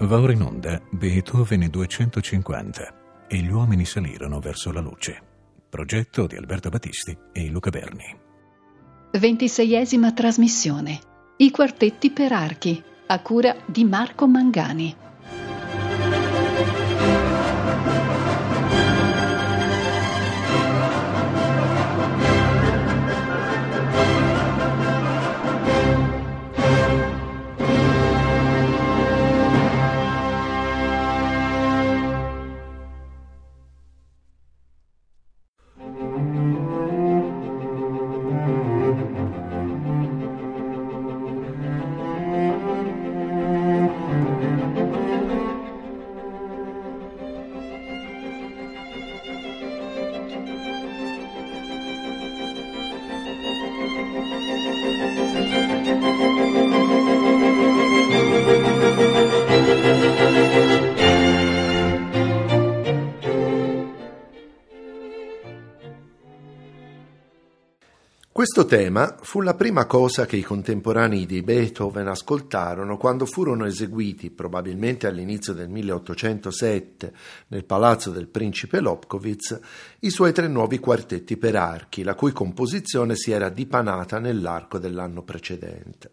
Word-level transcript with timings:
Va 0.00 0.18
ora 0.18 0.32
in 0.32 0.40
onda 0.40 0.80
Beethoven 0.90 1.68
250 1.68 3.26
e 3.28 3.36
gli 3.36 3.50
uomini 3.50 3.84
salirono 3.84 4.40
verso 4.40 4.72
la 4.72 4.80
luce. 4.80 5.20
Progetto 5.68 6.26
di 6.26 6.36
Alberto 6.36 6.70
Battisti 6.70 7.14
e 7.32 7.50
Luca 7.50 7.68
Berni. 7.68 8.18
Ventiseiesima 9.12 10.12
trasmissione. 10.12 10.98
I 11.36 11.50
quartetti 11.50 12.10
per 12.12 12.32
archi, 12.32 12.82
a 13.08 13.20
cura 13.20 13.54
di 13.66 13.84
Marco 13.84 14.26
Mangani. 14.26 14.96
Questo 68.60 68.76
tema 68.76 69.16
fu 69.22 69.40
la 69.40 69.54
prima 69.54 69.86
cosa 69.86 70.26
che 70.26 70.36
i 70.36 70.42
contemporanei 70.42 71.24
di 71.24 71.40
Beethoven 71.40 72.08
ascoltarono 72.08 72.98
quando 72.98 73.24
furono 73.24 73.64
eseguiti, 73.64 74.28
probabilmente 74.28 75.06
all'inizio 75.06 75.54
del 75.54 75.70
1807, 75.70 77.12
nel 77.46 77.64
palazzo 77.64 78.10
del 78.10 78.28
principe 78.28 78.80
Lobkowitz, 78.80 79.58
i 80.00 80.10
suoi 80.10 80.34
tre 80.34 80.46
nuovi 80.46 80.78
quartetti 80.78 81.38
per 81.38 81.56
archi, 81.56 82.02
la 82.02 82.14
cui 82.14 82.32
composizione 82.32 83.16
si 83.16 83.30
era 83.30 83.48
dipanata 83.48 84.18
nell'arco 84.18 84.76
dell'anno 84.76 85.22
precedente. 85.22 86.10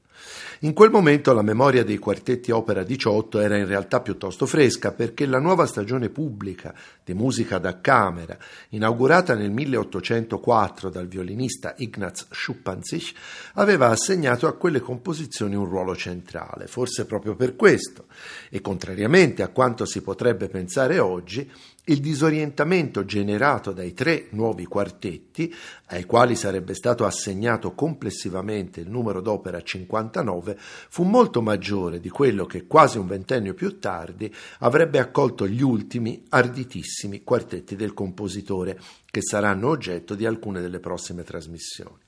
In 0.61 0.73
quel 0.73 0.89
momento 0.89 1.33
la 1.33 1.43
memoria 1.43 1.83
dei 1.83 1.97
quartetti 1.97 2.51
Opera 2.51 2.81
18 2.81 3.39
era 3.39 3.57
in 3.57 3.67
realtà 3.67 4.01
piuttosto 4.01 4.47
fresca 4.47 4.91
perché 4.91 5.27
la 5.27 5.39
nuova 5.39 5.67
stagione 5.67 6.09
pubblica 6.09 6.73
di 7.03 7.13
musica 7.13 7.59
da 7.59 7.79
camera, 7.79 8.37
inaugurata 8.69 9.35
nel 9.35 9.51
1804 9.51 10.89
dal 10.89 11.07
violinista 11.07 11.75
Ignaz 11.77 12.27
Schuppanzich, 12.31 13.13
aveva 13.53 13.89
assegnato 13.89 14.47
a 14.47 14.53
quelle 14.53 14.79
composizioni 14.79 15.55
un 15.55 15.65
ruolo 15.65 15.95
centrale, 15.95 16.65
forse 16.65 17.05
proprio 17.05 17.35
per 17.35 17.55
questo, 17.55 18.05
e 18.49 18.59
contrariamente 18.59 19.43
a 19.43 19.49
quanto 19.49 19.85
si 19.85 20.01
potrebbe 20.01 20.47
pensare 20.47 20.97
oggi, 20.97 21.49
il 21.89 21.99
disorientamento 21.99 23.05
generato 23.05 23.71
dai 23.71 23.93
tre 23.93 24.27
nuovi 24.31 24.65
quartetti, 24.65 25.53
ai 25.87 26.03
quali 26.05 26.35
sarebbe 26.35 26.73
stato 26.73 27.05
assegnato 27.05 27.73
complessivamente 27.73 28.81
il 28.81 28.89
numero 28.89 29.21
d'opera 29.21 29.61
59, 29.61 30.57
fu 30.57 31.03
molto 31.03 31.41
maggiore 31.41 31.99
di 31.99 32.09
quello 32.09 32.45
che 32.45 32.67
quasi 32.67 32.97
un 32.97 33.07
ventennio 33.07 33.53
più 33.53 33.79
tardi 33.79 34.33
avrebbe 34.59 34.99
accolto 34.99 35.47
gli 35.47 35.61
ultimi 35.61 36.25
arditissimi 36.29 37.23
quartetti 37.23 37.75
del 37.75 37.93
compositore, 37.93 38.79
che 39.09 39.21
saranno 39.21 39.69
oggetto 39.69 40.13
di 40.13 40.25
alcune 40.25 40.59
delle 40.59 40.79
prossime 40.79 41.23
trasmissioni. 41.23 42.05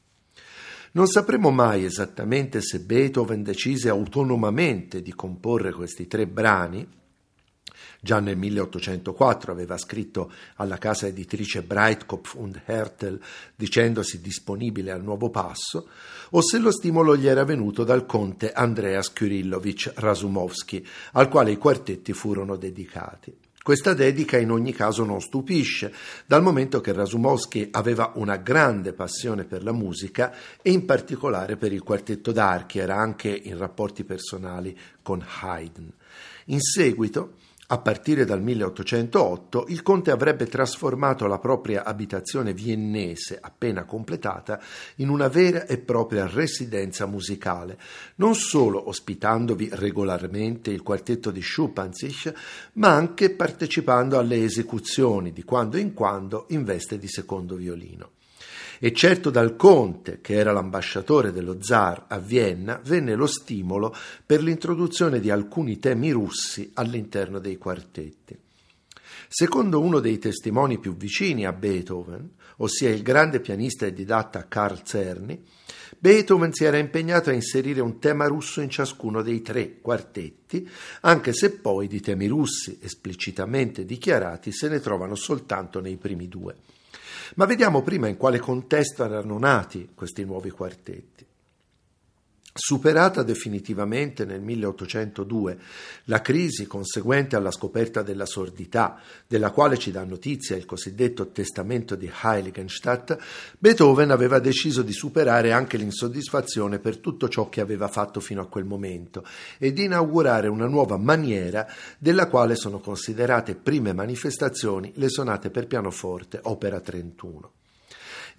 Non 0.91 1.07
sapremo 1.07 1.51
mai 1.51 1.85
esattamente 1.85 2.61
se 2.61 2.81
Beethoven 2.81 3.43
decise 3.43 3.89
autonomamente 3.89 5.01
di 5.01 5.13
comporre 5.13 5.71
questi 5.71 6.07
tre 6.07 6.25
brani, 6.27 6.85
Già 8.01 8.21
nel 8.21 8.37
1804 8.37 9.51
aveva 9.51 9.77
scritto 9.77 10.31
alla 10.55 10.77
casa 10.77 11.07
editrice 11.07 11.63
Breitkopf 11.63 12.35
und 12.35 12.61
Hertel 12.63 13.19
dicendosi 13.55 14.21
disponibile 14.21 14.91
al 14.91 15.03
nuovo 15.03 15.29
passo, 15.29 15.89
o 16.29 16.41
se 16.41 16.59
lo 16.59 16.71
stimolo 16.71 17.17
gli 17.17 17.27
era 17.27 17.43
venuto 17.43 17.83
dal 17.83 18.05
conte 18.05 18.53
Andreas 18.53 19.11
Kyrillovich 19.11 19.91
Rasumovsky, 19.95 20.85
al 21.13 21.27
quale 21.27 21.51
i 21.51 21.57
quartetti 21.57 22.13
furono 22.13 22.55
dedicati. 22.55 23.35
Questa 23.61 23.93
dedica 23.93 24.37
in 24.37 24.51
ogni 24.51 24.71
caso 24.71 25.03
non 25.03 25.19
stupisce, 25.19 25.93
dal 26.25 26.41
momento 26.41 26.79
che 26.79 26.93
Rasumovsky 26.93 27.67
aveva 27.71 28.13
una 28.15 28.37
grande 28.37 28.93
passione 28.93 29.43
per 29.43 29.61
la 29.61 29.73
musica 29.73 30.33
e 30.61 30.71
in 30.71 30.85
particolare 30.85 31.57
per 31.57 31.73
il 31.73 31.83
quartetto 31.83 32.31
d'archi, 32.31 32.79
era 32.79 32.95
anche 32.95 33.29
in 33.29 33.57
rapporti 33.57 34.05
personali 34.05 34.75
con 35.01 35.23
Haydn. 35.41 35.91
In 36.45 36.61
seguito 36.61 37.33
a 37.71 37.77
partire 37.77 38.25
dal 38.25 38.41
1808 38.41 39.65
il 39.67 39.83
conte 39.83 40.09
avrebbe 40.09 40.47
trasformato 40.47 41.27
la 41.27 41.37
propria 41.37 41.83
abitazione 41.83 42.53
viennese, 42.53 43.37
appena 43.39 43.83
completata, 43.83 44.59
in 44.95 45.09
una 45.09 45.27
vera 45.27 45.65
e 45.65 45.77
propria 45.77 46.27
residenza 46.27 47.05
musicale, 47.05 47.77
non 48.15 48.33
solo 48.33 48.89
ospitandovi 48.89 49.69
regolarmente 49.73 50.71
il 50.71 50.81
quartetto 50.81 51.29
di 51.29 51.43
Schuppanzich, 51.43 52.33
ma 52.73 52.89
anche 52.89 53.29
partecipando 53.29 54.17
alle 54.17 54.43
esecuzioni 54.43 55.31
di 55.31 55.43
quando 55.43 55.77
in 55.77 55.93
quando 55.93 56.45
in 56.49 56.63
veste 56.63 56.97
di 56.97 57.07
secondo 57.07 57.55
violino 57.55 58.11
e 58.79 58.93
certo 58.93 59.29
dal 59.29 59.55
conte, 59.55 60.19
che 60.21 60.35
era 60.35 60.53
l'ambasciatore 60.53 61.31
dello 61.31 61.61
zar 61.61 62.05
a 62.07 62.17
Vienna, 62.17 62.79
venne 62.83 63.15
lo 63.15 63.27
stimolo 63.27 63.93
per 64.25 64.41
l'introduzione 64.41 65.19
di 65.19 65.29
alcuni 65.29 65.79
temi 65.79 66.11
russi 66.11 66.71
all'interno 66.75 67.39
dei 67.39 67.57
quartetti. 67.57 68.37
Secondo 69.27 69.79
uno 69.79 69.99
dei 69.99 70.17
testimoni 70.17 70.79
più 70.79 70.95
vicini 70.95 71.45
a 71.45 71.53
Beethoven, 71.53 72.31
ossia 72.57 72.89
il 72.89 73.03
grande 73.03 73.39
pianista 73.41 73.85
e 73.85 73.93
didatta 73.93 74.47
Carl 74.47 74.81
Czerny, 74.81 75.43
Beethoven 75.97 76.53
si 76.53 76.63
era 76.63 76.77
impegnato 76.77 77.29
a 77.29 77.33
inserire 77.33 77.81
un 77.81 77.99
tema 77.99 78.25
russo 78.25 78.61
in 78.61 78.69
ciascuno 78.69 79.21
dei 79.21 79.41
tre 79.41 79.81
quartetti, 79.81 80.67
anche 81.01 81.33
se 81.33 81.51
poi 81.51 81.87
di 81.87 81.99
temi 81.99 82.27
russi 82.27 82.79
esplicitamente 82.81 83.83
dichiarati 83.83 84.51
se 84.51 84.69
ne 84.69 84.79
trovano 84.79 85.15
soltanto 85.15 85.81
nei 85.81 85.97
primi 85.97 86.29
due. 86.29 86.55
Ma 87.35 87.45
vediamo 87.45 87.81
prima 87.81 88.07
in 88.07 88.17
quale 88.17 88.39
contesto 88.39 89.03
erano 89.03 89.37
nati 89.37 89.89
questi 89.93 90.23
nuovi 90.23 90.49
quartetti. 90.49 91.25
Superata 92.51 93.21
definitivamente 93.21 94.25
nel 94.25 94.41
1802 94.41 95.57
la 96.05 96.19
crisi 96.19 96.65
conseguente 96.65 97.35
alla 97.35 97.51
scoperta 97.51 98.01
della 98.01 98.25
sordità, 98.25 98.99
della 99.27 99.51
quale 99.51 99.77
ci 99.77 99.91
dà 99.91 100.03
notizia 100.03 100.55
il 100.55 100.65
cosiddetto 100.65 101.29
testamento 101.29 101.95
di 101.95 102.11
Heiligenstadt, 102.11 103.17
Beethoven 103.59 104.09
aveva 104.09 104.39
deciso 104.39 104.81
di 104.81 104.93
superare 104.93 105.51
anche 105.51 105.77
l'insoddisfazione 105.77 106.79
per 106.79 106.97
tutto 106.97 107.29
ciò 107.29 107.49
che 107.49 107.61
aveva 107.61 107.87
fatto 107.87 108.19
fino 108.19 108.41
a 108.41 108.47
quel 108.47 108.65
momento 108.65 109.23
e 109.59 109.71
di 109.71 109.83
inaugurare 109.83 110.47
una 110.47 110.67
nuova 110.67 110.97
maniera 110.97 111.71
della 111.99 112.27
quale 112.27 112.55
sono 112.55 112.79
considerate 112.79 113.53
prime 113.53 113.93
manifestazioni 113.93 114.91
le 114.95 115.09
sonate 115.09 115.51
per 115.51 115.67
pianoforte, 115.67 116.39
opera 116.41 116.79
31. 116.79 117.58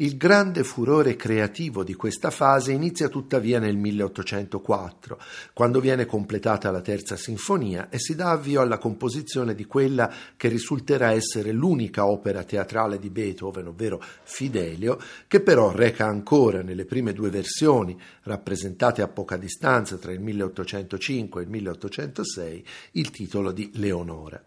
Il 0.00 0.16
grande 0.16 0.64
furore 0.64 1.14
creativo 1.14 1.84
di 1.84 1.92
questa 1.92 2.30
fase 2.30 2.72
inizia 2.72 3.10
tuttavia 3.10 3.58
nel 3.58 3.76
1804, 3.76 5.20
quando 5.52 5.78
viene 5.78 6.06
completata 6.06 6.70
la 6.70 6.80
terza 6.80 7.16
sinfonia 7.16 7.90
e 7.90 7.98
si 7.98 8.14
dà 8.14 8.30
avvio 8.30 8.62
alla 8.62 8.78
composizione 8.78 9.54
di 9.54 9.66
quella 9.66 10.10
che 10.38 10.48
risulterà 10.48 11.12
essere 11.12 11.52
l'unica 11.52 12.06
opera 12.06 12.44
teatrale 12.44 12.98
di 12.98 13.10
Beethoven, 13.10 13.66
ovvero 13.66 14.02
Fidelio, 14.22 14.98
che 15.28 15.42
però 15.42 15.70
reca 15.70 16.06
ancora 16.06 16.62
nelle 16.62 16.86
prime 16.86 17.12
due 17.12 17.28
versioni, 17.28 17.94
rappresentate 18.22 19.02
a 19.02 19.08
poca 19.08 19.36
distanza 19.36 19.98
tra 19.98 20.12
il 20.12 20.20
1805 20.20 21.42
e 21.42 21.44
il 21.44 21.50
1806, 21.50 22.64
il 22.92 23.10
titolo 23.10 23.52
di 23.52 23.70
Leonora. 23.74 24.42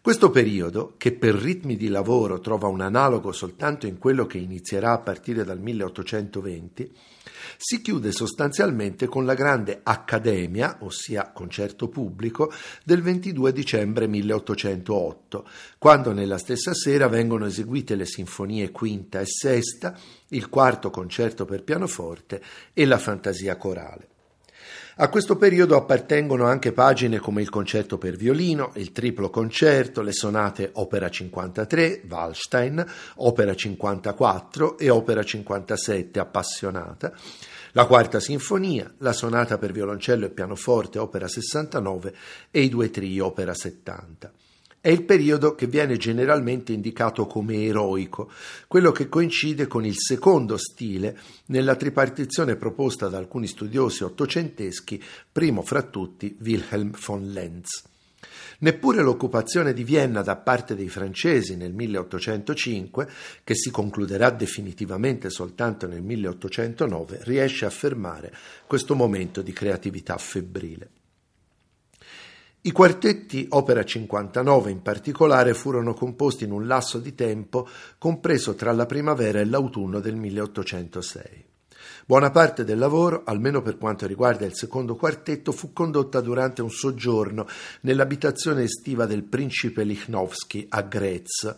Questo 0.00 0.30
periodo, 0.30 0.94
che 0.96 1.12
per 1.12 1.34
ritmi 1.34 1.76
di 1.76 1.88
lavoro 1.88 2.38
trova 2.38 2.68
un 2.68 2.80
analogo 2.80 3.32
soltanto 3.32 3.86
in 3.86 3.98
quello 3.98 4.26
che 4.26 4.38
inizierà 4.38 4.92
a 4.92 5.00
partire 5.00 5.44
dal 5.44 5.60
1820, 5.60 6.92
si 7.56 7.82
chiude 7.82 8.12
sostanzialmente 8.12 9.06
con 9.06 9.26
la 9.26 9.34
grande 9.34 9.80
Accademia, 9.82 10.78
ossia 10.80 11.32
concerto 11.32 11.88
pubblico, 11.88 12.50
del 12.84 13.02
22 13.02 13.52
dicembre 13.52 14.06
1808, 14.06 15.48
quando 15.78 16.12
nella 16.12 16.38
stessa 16.38 16.72
sera 16.74 17.08
vengono 17.08 17.46
eseguite 17.46 17.96
le 17.96 18.06
sinfonie 18.06 18.70
quinta 18.70 19.20
e 19.20 19.26
sesta, 19.26 19.98
il 20.28 20.48
quarto 20.48 20.90
concerto 20.90 21.44
per 21.44 21.64
pianoforte 21.64 22.40
e 22.72 22.86
la 22.86 22.98
fantasia 22.98 23.56
corale. 23.56 24.08
A 25.00 25.10
questo 25.10 25.36
periodo 25.36 25.76
appartengono 25.76 26.46
anche 26.46 26.72
pagine 26.72 27.20
come 27.20 27.40
il 27.40 27.50
concerto 27.50 27.98
per 27.98 28.16
violino, 28.16 28.72
il 28.74 28.90
triplo 28.90 29.30
concerto, 29.30 30.02
le 30.02 30.10
sonate 30.10 30.70
Opera 30.72 31.08
53, 31.08 32.02
Wallstein, 32.08 32.84
Opera 33.18 33.54
54 33.54 34.76
e 34.76 34.90
Opera 34.90 35.22
57, 35.22 36.18
Appassionata, 36.18 37.12
la 37.72 37.86
quarta 37.86 38.18
sinfonia, 38.18 38.92
la 38.98 39.12
sonata 39.12 39.56
per 39.56 39.70
violoncello 39.70 40.26
e 40.26 40.30
pianoforte, 40.30 40.98
Opera 40.98 41.28
69 41.28 42.14
e 42.50 42.60
i 42.62 42.68
due 42.68 42.90
trii, 42.90 43.20
Opera 43.20 43.54
70. 43.54 44.32
È 44.80 44.90
il 44.90 45.02
periodo 45.02 45.56
che 45.56 45.66
viene 45.66 45.96
generalmente 45.96 46.72
indicato 46.72 47.26
come 47.26 47.64
eroico, 47.64 48.30
quello 48.68 48.92
che 48.92 49.08
coincide 49.08 49.66
con 49.66 49.84
il 49.84 49.96
secondo 49.98 50.56
stile 50.56 51.18
nella 51.46 51.74
tripartizione 51.74 52.54
proposta 52.54 53.08
da 53.08 53.18
alcuni 53.18 53.48
studiosi 53.48 54.04
ottocenteschi, 54.04 55.02
primo 55.32 55.62
fra 55.62 55.82
tutti 55.82 56.36
Wilhelm 56.40 56.92
von 57.04 57.28
Lenz. 57.32 57.82
Neppure 58.60 59.02
l'occupazione 59.02 59.72
di 59.72 59.82
Vienna 59.82 60.22
da 60.22 60.36
parte 60.36 60.76
dei 60.76 60.88
francesi 60.88 61.56
nel 61.56 61.72
1805, 61.72 63.08
che 63.42 63.56
si 63.56 63.70
concluderà 63.70 64.30
definitivamente 64.30 65.28
soltanto 65.28 65.88
nel 65.88 66.02
1809, 66.02 67.18
riesce 67.22 67.66
a 67.66 67.70
fermare 67.70 68.32
questo 68.66 68.94
momento 68.94 69.42
di 69.42 69.52
creatività 69.52 70.16
febbrile. 70.18 70.90
I 72.60 72.72
quartetti 72.72 73.46
Opera 73.50 73.84
59 73.84 74.72
in 74.72 74.82
particolare 74.82 75.54
furono 75.54 75.94
composti 75.94 76.42
in 76.42 76.50
un 76.50 76.66
lasso 76.66 76.98
di 76.98 77.14
tempo 77.14 77.68
compreso 77.98 78.56
tra 78.56 78.72
la 78.72 78.84
primavera 78.84 79.38
e 79.38 79.44
l'autunno 79.44 80.00
del 80.00 80.16
1806. 80.16 81.44
Buona 82.04 82.32
parte 82.32 82.64
del 82.64 82.78
lavoro, 82.78 83.22
almeno 83.24 83.62
per 83.62 83.78
quanto 83.78 84.08
riguarda 84.08 84.44
il 84.44 84.56
secondo 84.56 84.96
quartetto, 84.96 85.52
fu 85.52 85.72
condotta 85.72 86.20
durante 86.20 86.60
un 86.60 86.70
soggiorno 86.70 87.46
nell'abitazione 87.82 88.64
estiva 88.64 89.06
del 89.06 89.22
principe 89.22 89.84
Lichnowsky 89.84 90.66
a 90.68 90.82
Graz, 90.82 91.54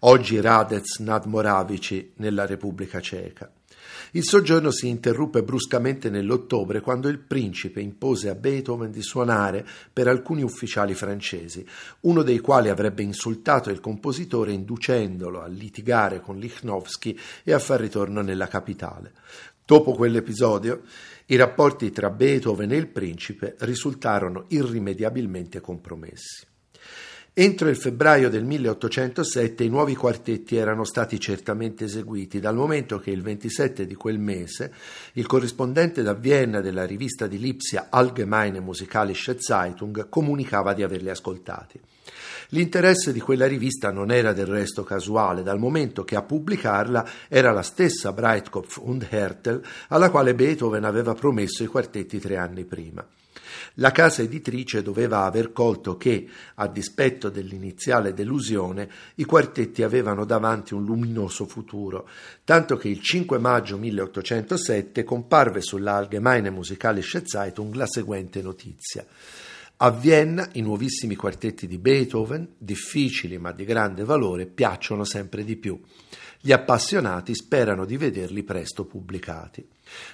oggi 0.00 0.40
Radec 0.40 1.00
nad 1.00 1.24
Moravici, 1.24 2.12
nella 2.18 2.46
Repubblica 2.46 3.00
Ceca. 3.00 3.50
Il 4.16 4.24
soggiorno 4.24 4.70
si 4.70 4.88
interruppe 4.88 5.42
bruscamente 5.42 6.08
nell'ottobre 6.08 6.80
quando 6.80 7.08
il 7.08 7.18
principe 7.18 7.82
impose 7.82 8.30
a 8.30 8.34
Beethoven 8.34 8.90
di 8.90 9.02
suonare 9.02 9.62
per 9.92 10.08
alcuni 10.08 10.40
ufficiali 10.40 10.94
francesi, 10.94 11.66
uno 12.00 12.22
dei 12.22 12.38
quali 12.38 12.70
avrebbe 12.70 13.02
insultato 13.02 13.68
il 13.68 13.78
compositore 13.78 14.52
inducendolo 14.52 15.42
a 15.42 15.48
litigare 15.48 16.22
con 16.22 16.38
Lichnowsky 16.38 17.14
e 17.44 17.52
a 17.52 17.58
far 17.58 17.78
ritorno 17.78 18.22
nella 18.22 18.48
capitale. 18.48 19.12
Dopo 19.62 19.92
quell'episodio, 19.92 20.84
i 21.26 21.36
rapporti 21.36 21.90
tra 21.90 22.08
Beethoven 22.08 22.72
e 22.72 22.76
il 22.76 22.86
principe 22.86 23.56
risultarono 23.58 24.46
irrimediabilmente 24.48 25.60
compromessi. 25.60 26.55
Entro 27.38 27.68
il 27.68 27.76
febbraio 27.76 28.30
del 28.30 28.44
1807 28.46 29.62
i 29.62 29.68
nuovi 29.68 29.94
quartetti 29.94 30.56
erano 30.56 30.84
stati 30.84 31.20
certamente 31.20 31.84
eseguiti, 31.84 32.40
dal 32.40 32.54
momento 32.54 32.98
che 32.98 33.10
il 33.10 33.20
27 33.20 33.84
di 33.84 33.94
quel 33.94 34.18
mese 34.18 34.72
il 35.12 35.26
corrispondente 35.26 36.02
da 36.02 36.14
Vienna 36.14 36.62
della 36.62 36.86
rivista 36.86 37.26
di 37.26 37.38
Lipsia 37.38 37.88
Allgemeine 37.90 38.60
Musikalische 38.60 39.38
Zeitung 39.38 40.08
comunicava 40.08 40.72
di 40.72 40.82
averli 40.82 41.10
ascoltati. 41.10 41.78
L'interesse 42.50 43.12
di 43.12 43.20
quella 43.20 43.46
rivista 43.46 43.90
non 43.90 44.10
era 44.10 44.32
del 44.32 44.46
resto 44.46 44.82
casuale, 44.82 45.42
dal 45.42 45.58
momento 45.58 46.04
che 46.04 46.16
a 46.16 46.22
pubblicarla 46.22 47.06
era 47.28 47.52
la 47.52 47.60
stessa 47.60 48.12
Breitkopf 48.12 48.78
und 48.78 49.06
Hertel 49.10 49.62
alla 49.88 50.08
quale 50.08 50.34
Beethoven 50.34 50.84
aveva 50.84 51.12
promesso 51.12 51.62
i 51.62 51.66
quartetti 51.66 52.18
tre 52.18 52.38
anni 52.38 52.64
prima. 52.64 53.06
La 53.78 53.92
casa 53.92 54.22
editrice 54.22 54.82
doveva 54.82 55.24
aver 55.24 55.52
colto 55.52 55.98
che, 55.98 56.26
a 56.54 56.66
dispetto 56.66 57.28
dell'iniziale 57.28 58.14
delusione, 58.14 58.88
i 59.16 59.24
quartetti 59.24 59.82
avevano 59.82 60.24
davanti 60.24 60.72
un 60.72 60.84
luminoso 60.84 61.44
futuro, 61.44 62.08
tanto 62.44 62.76
che 62.76 62.88
il 62.88 63.02
5 63.02 63.38
maggio 63.38 63.76
1807 63.76 65.04
comparve 65.04 65.60
sulla 65.60 65.96
Allgemeine 65.96 66.48
Musikalische 66.48 67.26
Zeitung 67.26 67.74
la 67.74 67.86
seguente 67.86 68.40
notizia. 68.40 69.04
A 69.78 69.90
Vienna 69.90 70.48
i 70.52 70.62
nuovissimi 70.62 71.14
quartetti 71.14 71.66
di 71.66 71.76
Beethoven, 71.76 72.54
difficili 72.56 73.36
ma 73.36 73.52
di 73.52 73.66
grande 73.66 74.04
valore, 74.04 74.46
piacciono 74.46 75.04
sempre 75.04 75.44
di 75.44 75.56
più. 75.56 75.78
Gli 76.40 76.52
appassionati 76.52 77.34
sperano 77.34 77.84
di 77.84 77.96
vederli 77.96 78.42
presto 78.42 78.84
pubblicati. 78.84 79.66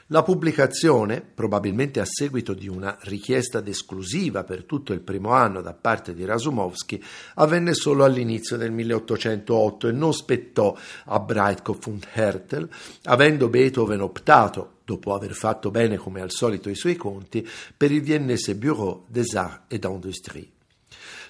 La 0.09 0.23
pubblicazione, 0.23 1.23
probabilmente 1.23 2.01
a 2.01 2.05
seguito 2.05 2.53
di 2.53 2.69
una 2.69 2.97
richiesta 3.03 3.61
d'esclusiva 3.61 4.45
per 4.45 4.65
tutto 4.65 4.93
il 4.93 5.01
primo 5.01 5.31
anno 5.31 5.63
da 5.63 5.73
parte 5.73 6.15
di 6.15 6.25
Rasumowski, 6.25 7.03
avvenne 7.35 7.75
solo 7.75 8.05
all'inizio 8.05 8.57
del 8.57 8.71
1808 8.71 9.89
e 9.89 9.93
non 9.93 10.13
spettò 10.13 10.77
a 11.07 11.19
Breitkopf 11.19 11.87
und 11.87 12.07
Hertel, 12.13 12.69
avendo 13.05 13.49
Beethoven 13.49 14.01
optato, 14.01 14.81
dopo 14.85 15.15
aver 15.15 15.33
fatto 15.33 15.71
bene 15.71 15.97
come 15.97 16.21
al 16.21 16.31
solito 16.31 16.69
i 16.69 16.75
suoi 16.75 16.97
conti, 16.97 17.47
per 17.77 17.91
il 17.91 18.03
viennese 18.03 18.55
Bureau 18.55 19.05
des 19.09 19.35
Arts 19.35 19.63
et 19.69 19.81
d'Industrie. 19.81 20.62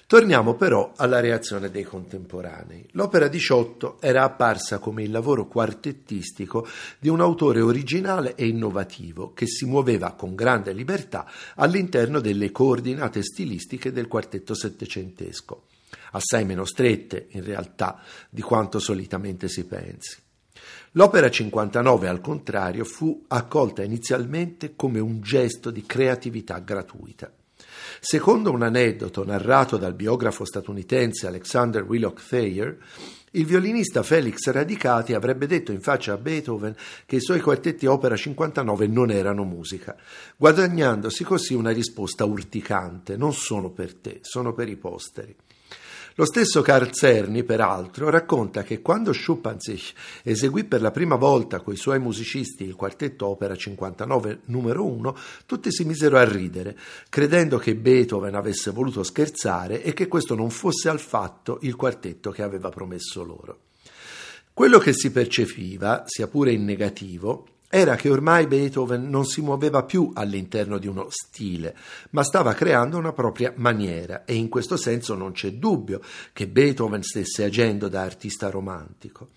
Torniamo 0.05 0.55
però 0.55 0.91
alla 0.97 1.19
reazione 1.19 1.71
dei 1.71 1.83
contemporanei. 1.83 2.87
L'opera 2.91 3.27
18 3.27 3.97
era 4.01 4.23
apparsa 4.23 4.77
come 4.77 5.03
il 5.03 5.11
lavoro 5.11 5.47
quartettistico 5.47 6.67
di 6.99 7.09
un 7.09 7.21
autore 7.21 7.61
originale 7.61 8.35
e 8.35 8.47
innovativo 8.47 9.33
che 9.33 9.47
si 9.47 9.65
muoveva 9.65 10.11
con 10.11 10.35
grande 10.35 10.73
libertà 10.73 11.25
all'interno 11.55 12.19
delle 12.19 12.51
coordinate 12.51 13.23
stilistiche 13.23 13.91
del 13.91 14.07
quartetto 14.07 14.53
settecentesco, 14.53 15.67
assai 16.11 16.45
meno 16.45 16.65
strette 16.65 17.27
in 17.31 17.43
realtà 17.43 18.01
di 18.29 18.41
quanto 18.41 18.79
solitamente 18.79 19.47
si 19.47 19.65
pensi. 19.65 20.17
L'opera 20.91 21.29
59, 21.29 22.07
al 22.07 22.21
contrario, 22.21 22.83
fu 22.83 23.23
accolta 23.29 23.81
inizialmente 23.83 24.75
come 24.75 24.99
un 24.99 25.21
gesto 25.21 25.71
di 25.71 25.83
creatività 25.87 26.59
gratuita. 26.59 27.31
Secondo 27.99 28.51
un 28.51 28.63
aneddoto 28.63 29.23
narrato 29.25 29.77
dal 29.77 29.93
biografo 29.93 30.45
statunitense 30.45 31.27
Alexander 31.27 31.83
Willock 31.83 32.25
Thayer, 32.27 32.77
il 33.35 33.45
violinista 33.45 34.03
Felix 34.03 34.47
Radicati 34.49 35.13
avrebbe 35.13 35.47
detto 35.47 35.71
in 35.71 35.81
faccia 35.81 36.13
a 36.13 36.17
Beethoven 36.17 36.75
che 37.05 37.15
i 37.15 37.21
suoi 37.21 37.39
quartetti 37.39 37.87
opera 37.87 38.15
59 38.15 38.85
non 38.87 39.09
erano 39.09 39.43
musica, 39.43 39.95
guadagnandosi 40.37 41.23
così 41.23 41.55
una 41.55 41.71
risposta 41.71 42.25
urticante: 42.25 43.17
non 43.17 43.33
sono 43.33 43.71
per 43.71 43.95
te, 43.95 44.19
sono 44.21 44.53
per 44.53 44.69
i 44.69 44.75
posteri. 44.75 45.35
Lo 46.15 46.25
stesso 46.25 46.61
Carl 46.61 46.91
Czerny, 46.91 47.41
peraltro, 47.41 48.11
racconta 48.11 48.61
che 48.61 48.81
quando 48.81 49.13
Schuppanzich 49.13 49.93
eseguì 50.21 50.63
per 50.63 50.79
la 50.79 50.91
prima 50.91 51.15
volta 51.15 51.61
coi 51.61 51.75
suoi 51.75 51.97
musicisti 51.97 52.63
il 52.63 52.75
quartetto 52.75 53.25
opera 53.25 53.55
59 53.55 54.41
numero 54.45 54.85
1, 54.85 55.17
tutti 55.47 55.71
si 55.71 55.85
misero 55.85 56.17
a 56.17 56.23
ridere, 56.23 56.77
credendo 57.09 57.57
che 57.57 57.75
Beethoven 57.75 58.35
avesse 58.35 58.69
voluto 58.69 59.01
scherzare 59.01 59.81
e 59.81 59.93
che 59.93 60.07
questo 60.07 60.35
non 60.35 60.51
fosse 60.51 60.87
affatto 60.87 61.57
il 61.61 61.75
quartetto 61.75 62.29
che 62.29 62.43
aveva 62.43 62.69
promesso 62.69 63.23
loro. 63.23 63.57
Quello 64.53 64.77
che 64.77 64.93
si 64.93 65.09
percepiva, 65.09 66.03
sia 66.05 66.27
pure 66.27 66.51
in 66.51 66.63
negativo, 66.63 67.47
era 67.75 67.95
che 67.95 68.11
ormai 68.11 68.45
Beethoven 68.45 69.09
non 69.09 69.25
si 69.25 69.41
muoveva 69.41 69.81
più 69.81 70.11
all'interno 70.13 70.77
di 70.77 70.85
uno 70.85 71.07
stile, 71.09 71.75
ma 72.11 72.21
stava 72.21 72.53
creando 72.53 72.99
una 72.99 73.13
propria 73.13 73.51
maniera 73.55 74.25
e 74.25 74.35
in 74.35 74.47
questo 74.47 74.77
senso 74.77 75.15
non 75.15 75.31
c'è 75.31 75.53
dubbio 75.53 75.99
che 76.33 76.47
Beethoven 76.47 77.01
stesse 77.01 77.43
agendo 77.43 77.87
da 77.87 78.03
artista 78.03 78.51
romantico. 78.51 79.29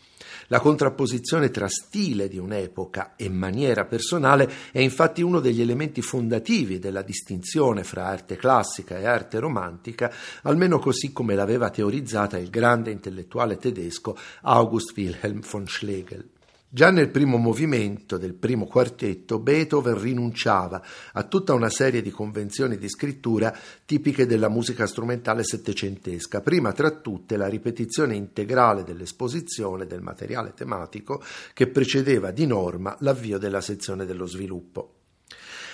La 0.49 0.61
contrapposizione 0.61 1.51
tra 1.51 1.67
stile 1.67 2.29
di 2.29 2.37
un'epoca 2.37 3.15
e 3.17 3.31
maniera 3.31 3.87
personale 3.87 4.53
è 4.71 4.81
infatti 4.81 5.23
uno 5.23 5.41
degli 5.41 5.63
elementi 5.63 6.03
fondativi 6.03 6.79
della 6.79 7.01
distinzione 7.01 7.85
fra 7.85 8.05
arte 8.05 8.37
classica 8.37 8.99
e 8.99 9.07
arte 9.07 9.39
romantica, 9.39 10.13
almeno 10.43 10.79
così 10.79 11.11
come 11.11 11.35
l'aveva 11.35 11.71
teorizzata 11.71 12.37
il 12.37 12.51
grande 12.51 12.91
intellettuale 12.91 13.57
tedesco 13.57 14.15
August 14.43 14.93
Wilhelm 14.95 15.41
von 15.41 15.67
Schlegel. 15.67 16.35
Già 16.69 16.91
nel 16.91 17.11
primo 17.11 17.37
movimento 17.37 18.19
del 18.19 18.35
primo 18.35 18.67
quartetto 18.67 19.39
Beethoven 19.39 20.01
rinunciava 20.01 20.83
a 21.13 21.23
tutta 21.23 21.55
una 21.55 21.71
serie 21.71 22.03
di 22.03 22.11
convenzioni 22.11 22.77
di 22.77 22.89
scrittura 22.89 23.57
tipiche 23.85 24.27
della 24.27 24.49
musica 24.49 24.85
strumentale 24.87 25.45
settecentesca, 25.45 26.41
prima 26.41 26.73
tra 26.73 26.91
tutte 26.91 27.37
la 27.37 27.47
ripetizione 27.47 28.17
integrale 28.17 28.83
dell'esposizione 28.83 29.87
del 29.87 30.03
materiale 30.03 30.55
tematico 30.55 31.23
che 31.55 31.69
precedeva 31.69 32.33
di 32.33 32.47
norma 32.47 32.97
l'avvio 32.99 33.39
della 33.39 33.61
sezione 33.61 34.05
dello 34.05 34.27
sviluppo. 34.27 34.95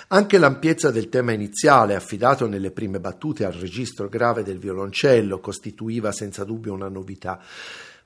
Anche 0.08 0.36
l'ampiezza 0.36 0.90
del 0.90 1.08
tema 1.08 1.32
iniziale, 1.32 1.94
affidato 1.94 2.46
nelle 2.46 2.70
prime 2.70 3.00
battute 3.00 3.46
al 3.46 3.54
registro 3.54 4.10
grave 4.10 4.42
del 4.42 4.58
violoncello, 4.58 5.40
costituiva 5.40 6.12
senza 6.12 6.44
dubbio 6.44 6.74
una 6.74 6.90
novità. 6.90 7.40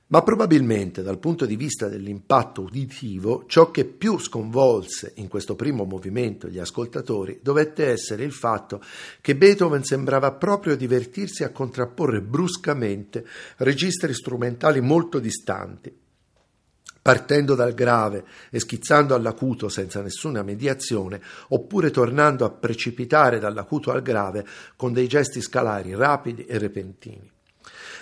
Ma 0.09 0.23
probabilmente 0.23 1.01
dal 1.01 1.19
punto 1.19 1.45
di 1.45 1.57
vista 1.57 1.89
dell'impatto 1.89 2.61
uditivo, 2.61 3.43
ciò 3.45 3.71
che 3.71 3.83
più 3.83 4.17
sconvolse 4.17 5.11
in 5.15 5.27
questo 5.27 5.55
primo 5.55 5.83
movimento 5.83 6.47
gli 6.47 6.59
ascoltatori 6.59 7.39
dovette 7.43 7.87
essere 7.87 8.23
il 8.23 8.31
fatto 8.31 8.81
che 9.19 9.35
Beethoven 9.35 9.83
sembrava 9.83 10.31
proprio 10.31 10.77
divertirsi 10.77 11.43
a 11.43 11.51
contrapporre 11.51 12.21
bruscamente 12.21 13.25
registri 13.57 14.13
strumentali 14.13 14.79
molto 14.79 15.19
distanti, 15.19 15.93
partendo 17.01 17.53
dal 17.53 17.73
grave 17.73 18.23
e 18.49 18.61
schizzando 18.61 19.13
all'acuto 19.13 19.67
senza 19.67 20.01
nessuna 20.01 20.41
mediazione, 20.41 21.21
oppure 21.49 21.91
tornando 21.91 22.45
a 22.45 22.49
precipitare 22.49 23.39
dall'acuto 23.39 23.91
al 23.91 24.01
grave 24.01 24.45
con 24.77 24.93
dei 24.93 25.07
gesti 25.07 25.41
scalari 25.41 25.93
rapidi 25.93 26.45
e 26.45 26.57
repentini. 26.57 27.35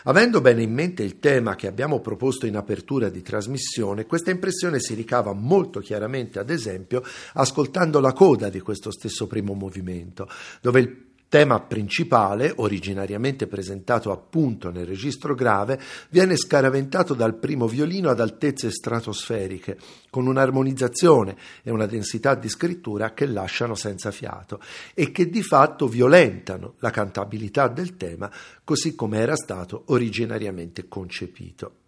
Avendo 0.07 0.39
bene 0.39 0.61
in 0.61 0.71
mente 0.71 1.01
il 1.01 1.19
tema 1.19 1.55
che 1.55 1.65
abbiamo 1.65 1.99
proposto 1.99 2.45
in 2.45 2.55
apertura 2.55 3.09
di 3.09 3.23
trasmissione, 3.23 4.05
questa 4.05 4.29
impressione 4.29 4.79
si 4.79 4.93
ricava 4.93 5.33
molto 5.33 5.79
chiaramente, 5.79 6.37
ad 6.37 6.51
esempio, 6.51 7.03
ascoltando 7.33 7.99
la 7.99 8.13
coda 8.13 8.49
di 8.49 8.59
questo 8.59 8.91
stesso 8.91 9.25
primo 9.25 9.53
movimento, 9.53 10.29
dove 10.61 10.79
il 10.79 11.04
tema 11.27 11.59
principale, 11.61 12.53
originariamente 12.55 13.47
presentato 13.47 14.11
appunto 14.11 14.69
nel 14.71 14.85
registro 14.85 15.35
grave, 15.35 15.79
viene 16.09 16.35
scaraventato 16.35 17.13
dal 17.13 17.35
primo 17.35 17.67
violino 17.67 18.09
ad 18.09 18.19
altezze 18.19 18.71
stratosferiche, 18.71 19.77
con 20.09 20.27
un'armonizzazione 20.27 21.35
e 21.63 21.71
una 21.71 21.85
densità 21.85 22.35
di 22.35 22.49
scrittura 22.49 23.13
che 23.13 23.25
lasciano 23.25 23.75
senza 23.75 24.11
fiato 24.11 24.59
e 24.93 25.11
che 25.11 25.29
di 25.29 25.41
fatto 25.41 25.87
violentano 25.87 26.75
la 26.79 26.91
cantabilità 26.91 27.67
del 27.67 27.97
tema 27.97 28.31
così 28.63 28.95
come 28.95 29.19
era 29.19 29.35
stato 29.35 29.83
originariamente 29.87 30.87
concepito. 30.87 31.84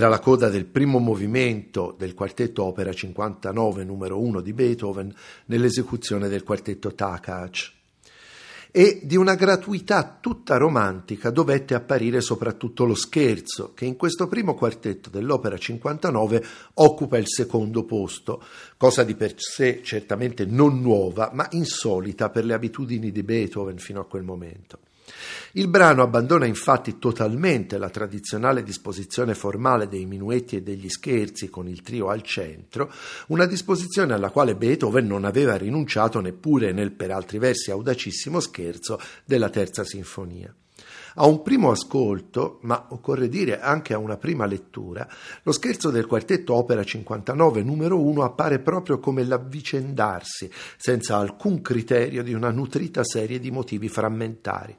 Era 0.00 0.08
la 0.08 0.18
coda 0.18 0.48
del 0.48 0.64
primo 0.64 0.98
movimento 0.98 1.94
del 1.98 2.14
quartetto 2.14 2.64
opera 2.64 2.90
59 2.90 3.84
numero 3.84 4.18
1 4.18 4.40
di 4.40 4.54
Beethoven 4.54 5.14
nell'esecuzione 5.44 6.28
del 6.28 6.42
quartetto 6.42 6.94
Takacs. 6.94 7.70
E 8.70 9.00
di 9.02 9.16
una 9.16 9.34
gratuità 9.34 10.16
tutta 10.18 10.56
romantica 10.56 11.28
dovette 11.28 11.74
apparire 11.74 12.22
soprattutto 12.22 12.86
lo 12.86 12.94
scherzo, 12.94 13.74
che 13.74 13.84
in 13.84 13.96
questo 13.96 14.26
primo 14.26 14.54
quartetto 14.54 15.10
dell'opera 15.10 15.58
59 15.58 16.44
occupa 16.76 17.18
il 17.18 17.28
secondo 17.28 17.84
posto, 17.84 18.42
cosa 18.78 19.04
di 19.04 19.14
per 19.14 19.34
sé 19.36 19.82
certamente 19.84 20.46
non 20.46 20.80
nuova, 20.80 21.30
ma 21.34 21.46
insolita 21.50 22.30
per 22.30 22.46
le 22.46 22.54
abitudini 22.54 23.12
di 23.12 23.22
Beethoven 23.22 23.76
fino 23.76 24.00
a 24.00 24.06
quel 24.06 24.22
momento. 24.22 24.78
Il 25.52 25.66
brano 25.66 26.02
abbandona 26.02 26.46
infatti 26.46 26.98
totalmente 26.98 27.76
la 27.76 27.90
tradizionale 27.90 28.62
disposizione 28.62 29.34
formale 29.34 29.88
dei 29.88 30.06
minuetti 30.06 30.56
e 30.56 30.62
degli 30.62 30.88
scherzi 30.88 31.50
con 31.50 31.66
il 31.68 31.82
trio 31.82 32.08
al 32.08 32.22
centro, 32.22 32.92
una 33.28 33.46
disposizione 33.46 34.14
alla 34.14 34.30
quale 34.30 34.54
Beethoven 34.54 35.06
non 35.06 35.24
aveva 35.24 35.56
rinunciato 35.56 36.20
neppure 36.20 36.72
nel 36.72 36.92
per 36.92 37.10
altri 37.10 37.38
versi 37.38 37.70
audacissimo 37.72 38.38
scherzo 38.38 39.00
della 39.24 39.50
terza 39.50 39.82
sinfonia. 39.82 40.54
A 41.14 41.26
un 41.26 41.42
primo 41.42 41.70
ascolto, 41.70 42.58
ma 42.62 42.86
occorre 42.90 43.28
dire 43.28 43.60
anche 43.60 43.94
a 43.94 43.98
una 43.98 44.16
prima 44.16 44.46
lettura, 44.46 45.08
lo 45.42 45.52
scherzo 45.52 45.90
del 45.90 46.06
quartetto 46.06 46.54
opera 46.54 46.84
59 46.84 47.62
numero 47.62 48.00
1 48.00 48.22
appare 48.22 48.58
proprio 48.60 48.98
come 48.98 49.24
l'avvicendarsi, 49.24 50.50
senza 50.76 51.16
alcun 51.16 51.60
criterio, 51.60 52.22
di 52.22 52.32
una 52.32 52.50
nutrita 52.50 53.04
serie 53.04 53.38
di 53.38 53.50
motivi 53.50 53.88
frammentari 53.88 54.76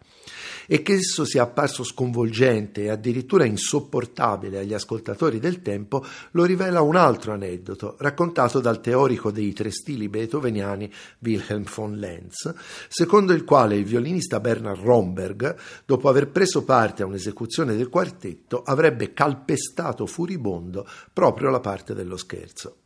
e 0.68 0.82
che 0.82 0.94
esso 0.94 1.26
sia 1.26 1.44
apparso 1.44 1.84
sconvolgente 1.84 2.84
e 2.84 2.90
addirittura 2.90 3.46
insopportabile 3.46 4.60
agli 4.60 4.74
ascoltatori 4.74 5.40
del 5.40 5.62
tempo 5.62 6.06
lo 6.32 6.44
rivela 6.44 6.82
un 6.82 6.96
altro 6.96 7.34
aneddoto 7.34 7.96
raccontato 8.00 8.60
dal 8.60 8.82
teorico 8.82 9.32
dei 9.32 9.54
tre 9.54 9.72
stili 9.72 10.10
beethoveniani 10.10 10.92
Wilhelm 11.20 11.64
von 11.64 11.98
Lenz, 11.98 12.54
secondo 12.88 13.34
il 13.34 13.44
quale 13.44 13.76
il 13.76 13.86
violinista 13.86 14.40
Bernard 14.40 14.82
Romberg, 14.82 15.56
dopo 15.86 16.10
aver 16.10 16.30
preso 16.30 16.64
parte 16.64 17.04
a 17.04 17.06
un'esecuzione 17.06 17.76
del 17.76 17.90
quartetto, 17.90 18.62
avrebbe 18.64 19.14
calpestato 19.14 20.06
furibondo 20.06 20.88
proprio 21.14 21.50
la 21.50 21.60
parte 21.60 21.94
dello 21.94 22.18
scherzo. 22.18 22.81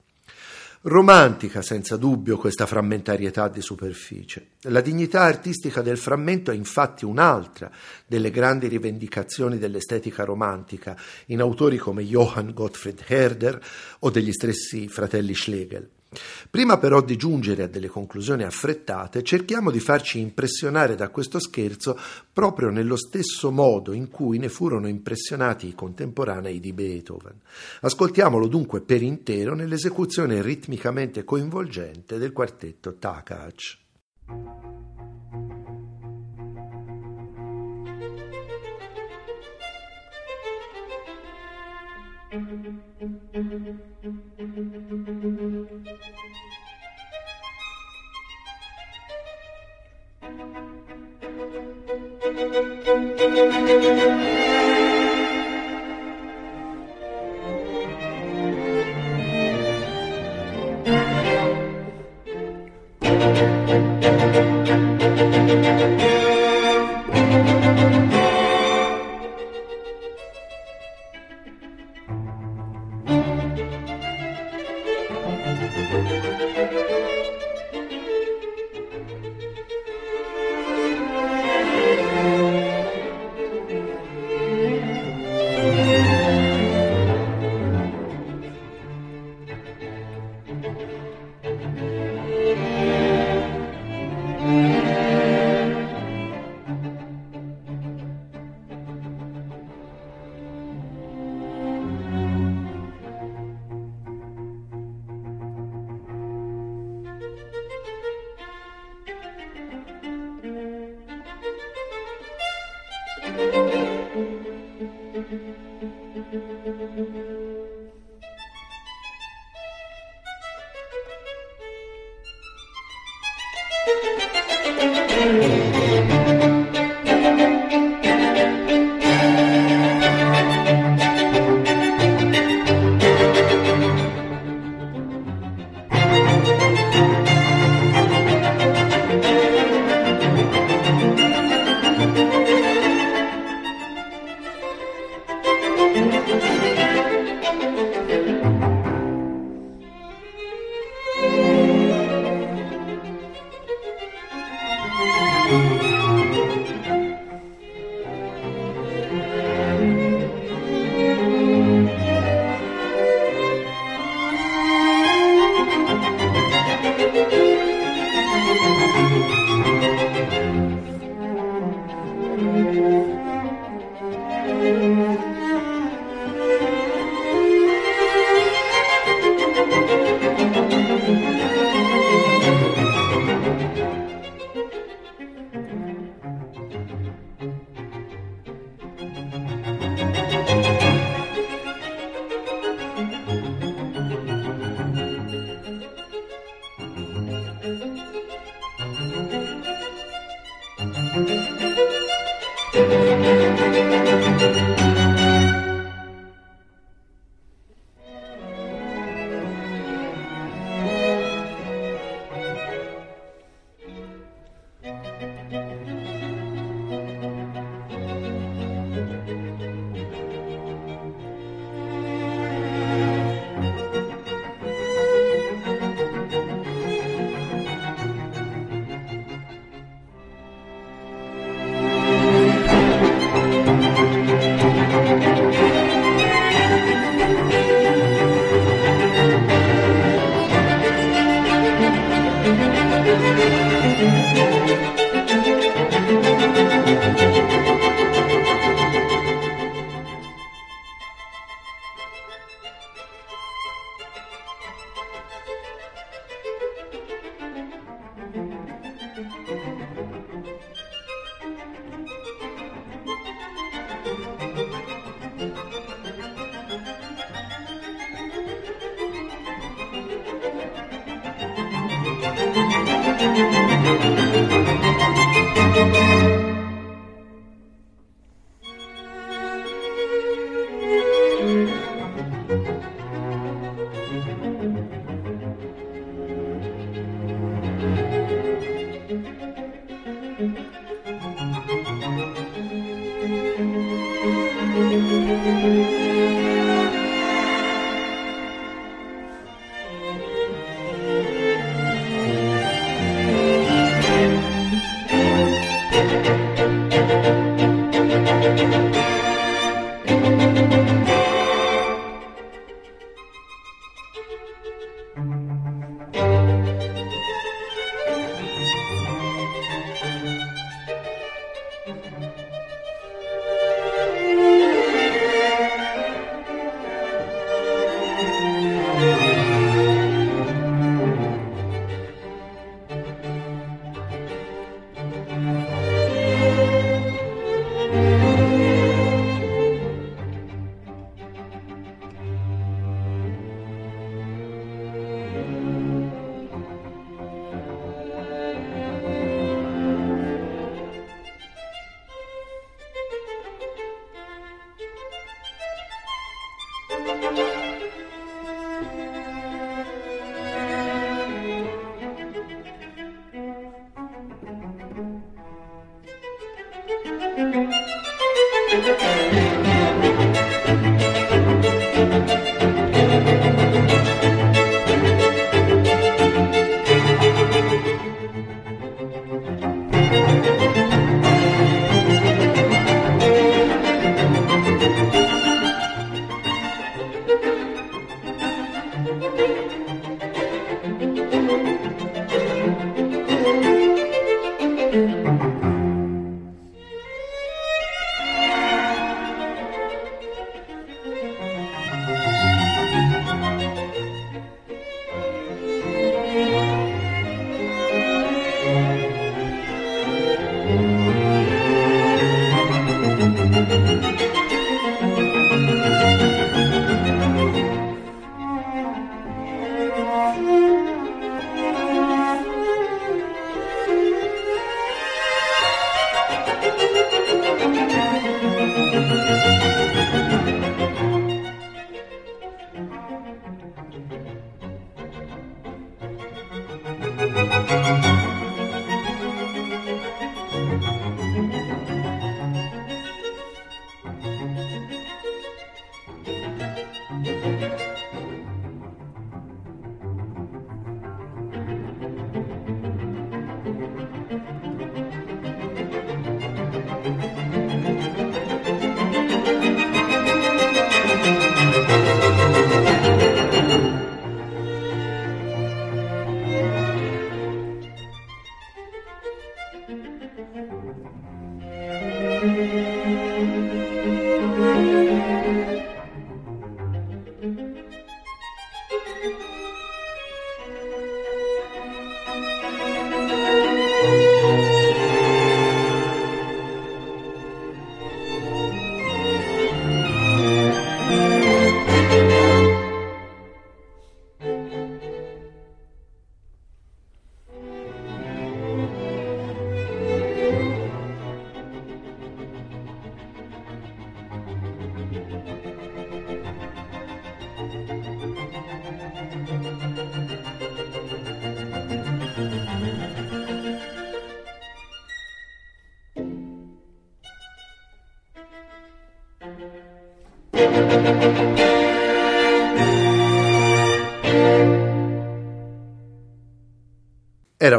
Romantica 0.88 1.63
senza 1.63 1.98
dubbio 1.98 2.38
questa 2.38 2.68
frammentarietà 2.68 3.48
di 3.48 3.60
superficie. 3.60 4.50
La 4.65 4.82
dignità 4.82 5.22
artistica 5.22 5.82
del 5.82 5.98
frammento 5.98 6.51
è 6.51 6.54
infatti 6.54 7.06
un'altra 7.06 7.72
delle 8.06 8.30
grandi 8.30 8.68
rivendicazioni 8.68 9.58
dell'estetica 9.58 10.24
romantica 10.25 10.96
in 11.27 11.42
autori 11.42 11.77
come 11.77 12.04
Johann 12.04 12.51
Gottfried 12.51 13.04
Herder 13.08 13.60
o 14.01 14.12
degli 14.12 14.32
stessi 14.32 14.88
fratelli 14.88 15.34
Schlegel. 15.34 15.89
Prima 16.50 16.77
però 16.77 17.01
di 17.01 17.15
giungere 17.15 17.63
a 17.63 17.67
delle 17.67 17.88
conclusioni 17.88 18.43
affrettate, 18.43 19.24
cerchiamo 19.24 19.72
di 19.72 19.79
farci 19.79 20.19
impressionare 20.19 20.95
da 20.95 21.10
questo 21.10 21.39
scherzo 21.39 21.98
proprio 22.31 22.69
nello 22.69 22.95
stesso 22.95 23.51
modo 23.51 23.93
in 23.93 24.10
cui 24.10 24.38
ne 24.38 24.50
furono 24.50 24.88
impressionati 24.88 25.67
i 25.67 25.75
contemporanei 25.75 26.60
di 26.60 26.74
Beethoven. 26.74 27.39
Ascoltiamolo 27.81 28.48
dunque 28.48 28.81
per 28.81 29.01
intero 29.01 29.55
nell'esecuzione 29.55 30.41
ritmicamente 30.41 31.24
coinvolgente 31.24 32.17
del 32.17 32.31
quartetto 32.34 32.95
Takacs. 32.95 33.84
Müzik 42.36 42.86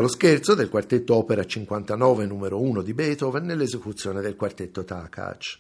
Lo 0.07 0.13
scherzo 0.13 0.55
del 0.55 0.69
quartetto 0.69 1.17
opera 1.17 1.45
59 1.45 2.27
numero 2.27 2.61
1 2.61 2.83
di 2.83 2.95
Beethoven 2.95 3.45
nell'esecuzione 3.45 4.21
del 4.21 4.37
quartetto 4.37 4.85
Takacs. 4.85 5.59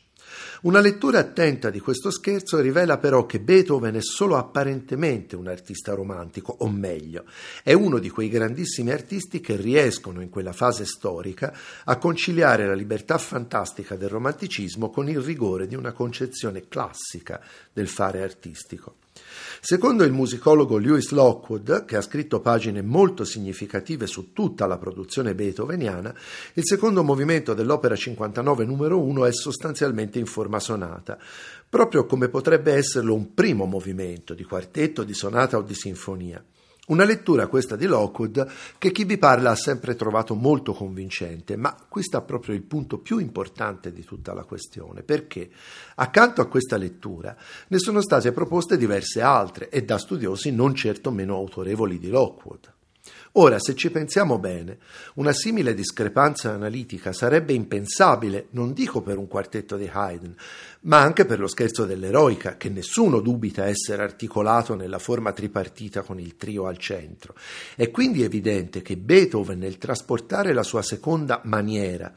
Una 0.62 0.78
lettura 0.78 1.18
attenta 1.18 1.68
di 1.68 1.80
questo 1.80 2.12
scherzo 2.12 2.60
rivela 2.60 2.98
però 2.98 3.26
che 3.26 3.40
Beethoven 3.40 3.96
è 3.96 4.02
solo 4.02 4.36
apparentemente 4.36 5.34
un 5.34 5.48
artista 5.48 5.94
romantico, 5.94 6.54
o 6.60 6.70
meglio, 6.70 7.24
è 7.64 7.72
uno 7.72 7.98
di 7.98 8.08
quei 8.08 8.28
grandissimi 8.28 8.92
artisti 8.92 9.40
che 9.40 9.56
riescono 9.56 10.20
in 10.20 10.28
quella 10.28 10.52
fase 10.52 10.84
storica 10.84 11.52
a 11.84 11.98
conciliare 11.98 12.68
la 12.68 12.74
libertà 12.74 13.18
fantastica 13.18 13.96
del 13.96 14.10
romanticismo 14.10 14.90
con 14.90 15.08
il 15.08 15.20
rigore 15.20 15.66
di 15.66 15.74
una 15.74 15.90
concezione 15.90 16.68
classica 16.68 17.42
del 17.72 17.88
fare 17.88 18.22
artistico. 18.22 18.94
Secondo 19.60 20.04
il 20.04 20.12
musicologo 20.12 20.78
Lewis 20.78 21.10
Lockwood, 21.10 21.84
che 21.84 21.96
ha 21.96 22.00
scritto 22.00 22.40
pagine 22.40 22.82
molto 22.82 23.24
significative 23.24 24.06
su 24.06 24.32
tutta 24.32 24.66
la 24.66 24.78
produzione 24.78 25.34
beethoveniana, 25.34 26.14
il 26.54 26.64
secondo 26.64 27.02
movimento 27.02 27.54
dell'opera 27.54 27.96
59 27.96 28.64
numero 28.64 29.00
1 29.00 29.26
è 29.26 29.32
sostanzialmente 29.32 30.18
in 30.18 30.26
forma 30.26 30.60
sonata, 30.60 31.18
proprio 31.68 32.06
come 32.06 32.28
potrebbe 32.28 32.72
esserlo 32.72 33.14
un 33.14 33.34
primo 33.34 33.64
movimento 33.66 34.34
di 34.34 34.44
quartetto, 34.44 35.04
di 35.04 35.14
sonata 35.14 35.56
o 35.56 35.62
di 35.62 35.74
sinfonia. 35.74 36.44
Una 36.86 37.04
lettura 37.04 37.48
questa 37.48 37.74
di 37.74 37.86
Lockwood 37.86 38.46
che 38.78 38.92
chi 38.92 39.04
vi 39.04 39.18
parla 39.18 39.50
ha 39.50 39.56
sempre 39.56 39.96
trovato 39.96 40.36
molto 40.36 40.72
convincente, 40.72 41.56
ma 41.56 41.76
qui 41.88 42.04
sta 42.04 42.20
proprio 42.20 42.54
il 42.54 42.62
punto 42.62 42.98
più 42.98 43.18
importante 43.18 43.92
di 43.92 44.04
tutta 44.04 44.32
la 44.32 44.44
questione, 44.44 45.02
perché 45.02 45.50
accanto 45.96 46.42
a 46.42 46.46
questa 46.46 46.76
lettura 46.76 47.36
ne 47.66 47.78
sono 47.78 48.00
state 48.00 48.30
proposte 48.30 48.76
diverse 48.76 49.20
altre 49.20 49.68
e 49.68 49.82
da 49.82 49.98
studiosi 49.98 50.52
non 50.52 50.76
certo 50.76 51.10
meno 51.10 51.34
autorevoli 51.34 51.98
di 51.98 52.08
Lockwood. 52.08 52.74
Ora, 53.32 53.58
se 53.58 53.74
ci 53.74 53.90
pensiamo 53.90 54.38
bene, 54.38 54.78
una 55.14 55.32
simile 55.32 55.74
discrepanza 55.74 56.52
analitica 56.52 57.12
sarebbe 57.12 57.52
impensabile, 57.52 58.46
non 58.50 58.72
dico 58.72 59.02
per 59.02 59.18
un 59.18 59.28
quartetto 59.28 59.76
di 59.76 59.90
Haydn, 59.92 60.34
ma 60.86 61.00
anche 61.00 61.24
per 61.24 61.38
lo 61.38 61.46
scherzo 61.46 61.84
dell'eroica, 61.84 62.56
che 62.56 62.68
nessuno 62.68 63.20
dubita 63.20 63.66
essere 63.66 64.02
articolato 64.02 64.74
nella 64.74 64.98
forma 64.98 65.32
tripartita 65.32 66.02
con 66.02 66.18
il 66.18 66.36
trio 66.36 66.66
al 66.66 66.78
centro. 66.78 67.34
È 67.74 67.90
quindi 67.90 68.22
evidente 68.22 68.82
che 68.82 68.96
Beethoven, 68.96 69.58
nel 69.58 69.78
trasportare 69.78 70.52
la 70.52 70.62
sua 70.62 70.82
seconda 70.82 71.40
maniera, 71.44 72.12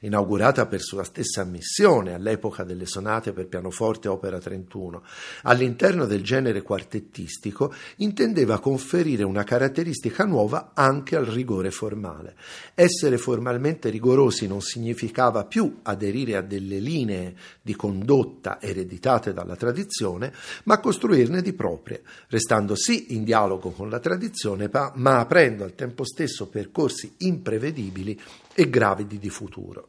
inaugurata 0.00 0.66
per 0.66 0.80
sua 0.80 1.04
stessa 1.04 1.42
ammissione 1.42 2.14
all'epoca 2.14 2.64
delle 2.64 2.86
sonate 2.86 3.32
per 3.32 3.48
pianoforte 3.48 4.08
opera 4.08 4.38
31, 4.38 5.02
all'interno 5.42 6.06
del 6.06 6.22
genere 6.22 6.62
quartettistico, 6.62 7.74
intendeva 7.96 8.60
conferire 8.60 9.24
una 9.24 9.44
caratteristica 9.44 10.24
nuova 10.24 10.70
anche 10.74 11.16
al 11.16 11.26
rigore 11.26 11.70
formale. 11.70 12.36
Essere 12.74 13.18
formalmente 13.18 13.90
rigorosi 13.90 14.46
non 14.46 14.60
significava 14.60 15.44
più 15.44 15.80
aderire 15.82 16.36
a 16.36 16.42
delle 16.42 16.78
linee 16.78 17.34
di 17.60 17.76
condotta 17.76 18.60
ereditate 18.60 19.32
dalla 19.32 19.56
tradizione, 19.56 20.32
ma 20.64 20.80
costruirne 20.80 21.42
di 21.42 21.52
proprie, 21.52 22.02
restando 22.28 22.74
sì 22.74 23.14
in 23.14 23.24
dialogo 23.24 23.70
con 23.70 23.90
la 23.90 23.98
tradizione, 23.98 24.70
ma 24.94 25.18
aprendo 25.18 25.64
al 25.64 25.74
tempo 25.74 26.04
stesso 26.04 26.48
percorsi 26.48 27.14
imprevedibili 27.18 28.18
e 28.54 28.68
gravidi 28.68 29.18
di 29.18 29.30
futuro. 29.30 29.88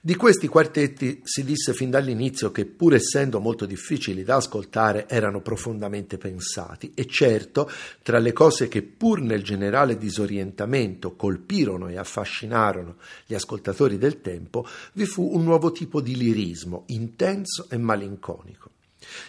Di 0.00 0.14
questi 0.14 0.46
quartetti 0.46 1.22
si 1.24 1.44
disse 1.44 1.74
fin 1.74 1.90
dall'inizio 1.90 2.52
che, 2.52 2.66
pur 2.66 2.94
essendo 2.94 3.40
molto 3.40 3.66
difficili 3.66 4.22
da 4.22 4.36
ascoltare, 4.36 5.08
erano 5.08 5.40
profondamente 5.40 6.18
pensati 6.18 6.92
e 6.94 7.04
certo, 7.06 7.68
tra 8.04 8.18
le 8.20 8.32
cose 8.32 8.68
che 8.68 8.82
pur 8.82 9.20
nel 9.20 9.42
generale 9.42 9.98
disorientamento 9.98 11.16
colpirono 11.16 11.88
e 11.88 11.98
affascinarono 11.98 12.94
gli 13.26 13.34
ascoltatori 13.34 13.98
del 13.98 14.20
tempo, 14.20 14.64
vi 14.92 15.04
fu 15.04 15.34
un 15.34 15.42
nuovo 15.42 15.72
tipo 15.72 16.00
di 16.00 16.16
lirismo, 16.16 16.84
intenso 16.86 17.66
e 17.68 17.76
malinconico. 17.76 18.70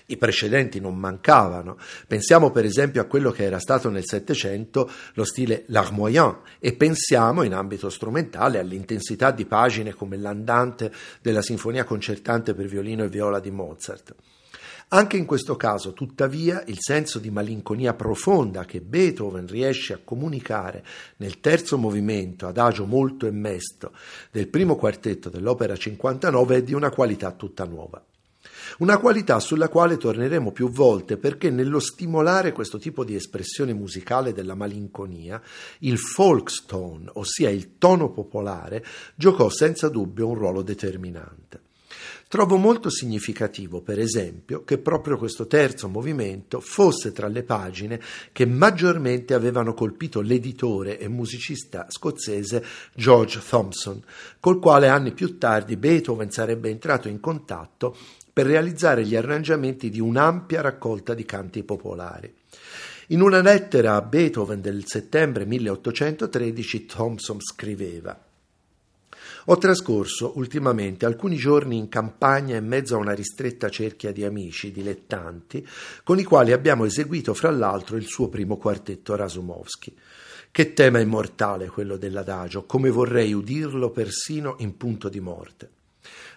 I 0.08 0.18
precedenti 0.18 0.80
non 0.80 0.98
mancavano. 0.98 1.78
Pensiamo 2.08 2.52
per 2.52 2.65
esempio 2.65 3.02
a 3.02 3.06
quello 3.06 3.32
che 3.32 3.44
era 3.44 3.60
stato 3.60 3.89
nel 3.89 4.06
Settecento 4.06 4.89
lo 5.13 5.24
stile 5.24 5.63
larmoyant 5.68 6.42
e 6.60 6.74
pensiamo 6.74 7.44
in 7.44 7.54
ambito 7.54 7.89
strumentale 7.89 8.60
all'intensità 8.60 9.32
di 9.32 9.46
pagine 9.46 9.94
come 9.94 10.18
l'andante 10.18 10.92
della 11.22 11.42
sinfonia 11.42 11.84
concertante 11.84 12.54
per 12.54 12.68
violino 12.68 13.04
e 13.04 13.10
viola 13.10 13.39
di 13.39 13.52
Mozart. 13.52 14.15
Anche 14.92 15.18
in 15.18 15.28
questo 15.28 15.56
caso, 15.56 15.94
tuttavia, 15.94 16.63
il 16.65 16.78
senso 16.80 17.20
di 17.20 17.30
malinconia 17.30 17.94
profonda 17.94 18.65
che 18.65 18.82
Beethoven 18.82 19.46
riesce 19.46 19.94
a 19.94 20.00
comunicare 20.04 20.84
nel 21.18 21.39
terzo 21.39 21.78
movimento, 21.78 22.48
adagio 22.48 22.88
molto 22.88 23.28
e 23.28 23.32
mesto, 23.32 23.92
del 24.32 24.48
primo 24.48 24.76
quartetto 24.76 25.30
dell'opera 25.30 25.76
59 25.76 26.56
è 26.56 26.63
di 26.63 26.74
una 26.74 26.89
qualità 26.89 27.32
tutta 27.34 27.65
nuova. 27.65 28.04
Una 28.77 28.97
qualità 28.97 29.39
sulla 29.39 29.67
quale 29.67 29.97
torneremo 29.97 30.51
più 30.51 30.69
volte 30.69 31.17
perché 31.17 31.49
nello 31.49 31.79
stimolare 31.79 32.51
questo 32.51 32.77
tipo 32.77 33.03
di 33.03 33.15
espressione 33.15 33.73
musicale 33.73 34.32
della 34.32 34.55
malinconia, 34.55 35.41
il 35.79 35.97
folkstone, 35.97 37.10
ossia 37.13 37.49
il 37.49 37.77
tono 37.77 38.12
popolare, 38.12 38.86
giocò 39.15 39.49
senza 39.49 39.89
dubbio 39.89 40.27
un 40.27 40.36
ruolo 40.36 40.62
determinante. 40.62 41.67
Trovo 42.29 42.58
molto 42.58 42.91
significativo, 42.91 43.82
per 43.82 43.97
esempio, 43.97 44.63
che 44.63 44.77
proprio 44.77 45.17
questo 45.17 45.47
terzo 45.47 45.88
movimento 45.88 46.60
fosse 46.60 47.12
tra 47.12 47.27
le 47.27 47.41
pagine 47.41 47.99
che 48.32 48.45
maggiormente 48.45 49.34
avevano 49.34 49.73
colpito 49.73 50.21
l'editore 50.21 50.99
e 50.99 51.08
musicista 51.08 51.88
scozzese 51.89 52.63
George 52.93 53.41
Thompson, 53.49 53.99
col 54.39 54.60
quale 54.60 54.89
anni 54.89 55.12
più 55.12 55.39
tardi 55.39 55.75
Beethoven 55.75 56.29
sarebbe 56.29 56.69
entrato 56.69 57.08
in 57.08 57.19
contatto 57.19 57.97
per 58.39 58.47
realizzare 58.47 59.04
gli 59.04 59.17
arrangiamenti 59.17 59.89
di 59.89 59.99
un'ampia 59.99 60.62
raccolta 60.62 61.13
di 61.13 61.25
canti 61.25 61.62
popolari. 61.63 62.34
In 63.08 63.19
una 63.19 63.41
lettera 63.41 63.95
a 63.95 64.02
Beethoven 64.02 64.62
del 64.62 64.84
settembre 64.86 65.43
1813 65.43 66.86
Thompson 66.86 67.41
scriveva 67.41 68.17
ho 69.45 69.58
trascorso 69.58 70.38
ultimamente 70.38 71.06
alcuni 71.06 71.36
giorni 71.36 71.75
in 71.78 71.89
campagna 71.89 72.56
in 72.56 72.65
mezzo 72.65 72.95
a 72.95 72.99
una 72.99 73.13
ristretta 73.13 73.67
cerchia 73.67 74.13
di 74.13 74.23
amici 74.23 74.71
dilettanti 74.71 75.67
con 76.06 76.17
i 76.17 76.23
quali 76.23 76.54
abbiamo 76.54 76.86
eseguito 76.86 77.34
fra 77.34 77.49
l'altro 77.49 77.97
il 77.97 78.06
suo 78.06 78.30
primo 78.30 78.56
quartetto 78.56 79.15
Rasumovsky. 79.15 79.93
Che 80.49 80.71
tema 80.71 80.99
immortale 80.99 81.67
quello 81.67 81.97
dell'adagio, 81.97 82.63
come 82.63 82.89
vorrei 82.89 83.34
udirlo 83.34 83.89
persino 83.89 84.56
in 84.60 84.78
punto 84.78 85.10
di 85.10 85.19
morte 85.19 85.71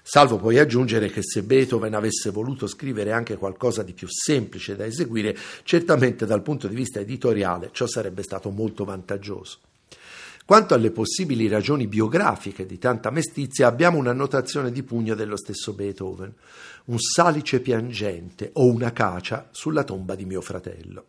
salvo 0.03 0.37
poi 0.37 0.59
aggiungere 0.59 1.11
che 1.11 1.23
se 1.23 1.43
Beethoven 1.43 1.95
avesse 1.95 2.31
voluto 2.31 2.67
scrivere 2.67 3.13
anche 3.13 3.37
qualcosa 3.37 3.83
di 3.83 3.93
più 3.93 4.09
semplice 4.09 4.77
da 4.77 4.85
eseguire, 4.85 5.37
certamente 5.63 6.27
dal 6.27 6.43
punto 6.43 6.67
di 6.67 6.75
vista 6.75 7.01
editoriale 7.01 7.71
ciò 7.73 7.87
sarebbe 7.87 8.23
stato 8.23 8.51
molto 8.51 8.85
vantaggioso. 8.85 9.59
Quanto 10.45 10.75
alle 10.75 10.91
possibili 10.91 11.47
ragioni 11.47 11.87
biografiche 11.87 12.67
di 12.67 12.79
tanta 12.79 13.11
mestizia, 13.11 13.69
abbiamo 13.69 13.99
una 13.99 14.13
notazione 14.13 14.73
di 14.73 14.83
pugno 14.83 15.15
dello 15.15 15.37
stesso 15.37 15.73
Beethoven, 15.73 16.35
un 16.87 16.99
salice 16.99 17.61
piangente 17.61 18.51
o 18.55 18.67
una 18.67 18.93
cacia 18.93 19.49
sulla 19.53 19.85
tomba 19.85 20.17
di 20.17 20.25
mio 20.25 20.41
fratello. 20.41 21.07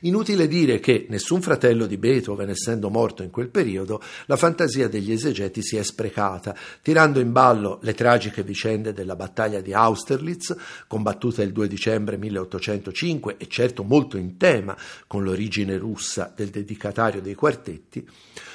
Inutile 0.00 0.46
dire 0.46 0.78
che 0.78 1.06
nessun 1.08 1.40
fratello 1.40 1.86
di 1.86 1.96
Beethoven, 1.96 2.50
essendo 2.50 2.90
morto 2.90 3.22
in 3.22 3.30
quel 3.30 3.48
periodo, 3.48 4.02
la 4.26 4.36
fantasia 4.36 4.88
degli 4.88 5.10
esegeti 5.10 5.62
si 5.62 5.76
è 5.76 5.82
sprecata, 5.82 6.54
tirando 6.82 7.20
in 7.20 7.32
ballo 7.32 7.78
le 7.82 7.94
tragiche 7.94 8.42
vicende 8.42 8.92
della 8.92 9.16
battaglia 9.16 9.60
di 9.60 9.72
Austerlitz, 9.72 10.54
combattuta 10.86 11.42
il 11.42 11.52
2 11.52 11.66
dicembre 11.68 12.18
1805 12.18 13.36
e 13.38 13.46
certo 13.48 13.84
molto 13.84 14.18
in 14.18 14.36
tema 14.36 14.76
con 15.06 15.24
l'origine 15.24 15.78
russa 15.78 16.32
del 16.34 16.50
dedicatario 16.50 17.22
dei 17.22 17.34
quartetti, 17.34 18.06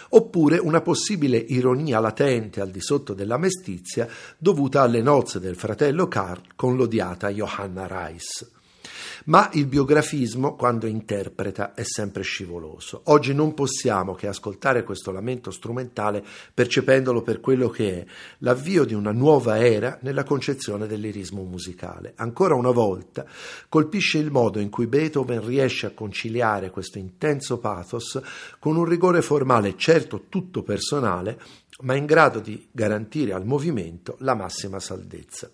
oppure 0.10 0.58
una 0.58 0.82
possibile 0.82 1.38
ironia 1.38 2.00
latente 2.00 2.62
al 2.62 2.70
di 2.70 2.82
sotto 2.82 3.14
della 3.14 3.38
mestizia 3.38 4.08
dovuta 4.38 4.82
alle 4.82 5.02
nozze 5.02 5.40
del 5.40 5.56
fratello 5.56 6.08
Karl 6.08 6.42
con 6.56 6.76
l'odiata 6.76 7.30
Johanna 7.30 7.88
Reis. 7.88 8.58
Ma 9.26 9.50
il 9.54 9.66
biografismo, 9.66 10.56
quando 10.56 10.88
interpreta, 10.88 11.74
è 11.74 11.84
sempre 11.84 12.24
scivoloso. 12.24 13.02
Oggi 13.06 13.34
non 13.34 13.54
possiamo 13.54 14.16
che 14.16 14.28
ascoltare 14.28 14.84
questo 14.84 15.12
lamento 15.12 15.52
strumentale 15.52 16.24
percependolo 16.54 17.22
per 17.22 17.40
quello 17.40 17.70
che 17.70 18.02
è, 18.02 18.06
l'avvio 18.40 18.86
di 18.86 18.94
una 18.94 19.12
nuova 19.12 19.60
era 19.60 19.98
nella 20.02 20.24
concezione 20.24 20.88
dell'irismo 20.88 21.44
musicale. 21.44 22.14
Ancora 22.16 22.56
una 22.56 22.72
volta 22.72 23.26
colpisce 23.68 24.18
il 24.18 24.32
modo 24.32 24.60
in 24.60 24.70
cui 24.70 24.88
Beethoven 24.88 25.46
riesce 25.46 25.86
a 25.86 25.92
conciliare 25.92 26.70
questo 26.70 26.98
intenso 26.98 27.58
pathos 27.60 28.20
con 28.60 28.76
un 28.76 28.86
rigore 28.86 29.22
formale 29.22 29.76
certo 29.78 30.26
tutto 30.30 30.64
personale, 30.64 31.40
ma 31.82 31.96
in 31.96 32.06
grado 32.06 32.40
di 32.40 32.68
garantire 32.72 33.34
al 33.34 33.46
movimento 33.46 34.16
la 34.20 34.36
massima 34.36 34.80
saldezza. 34.80 35.50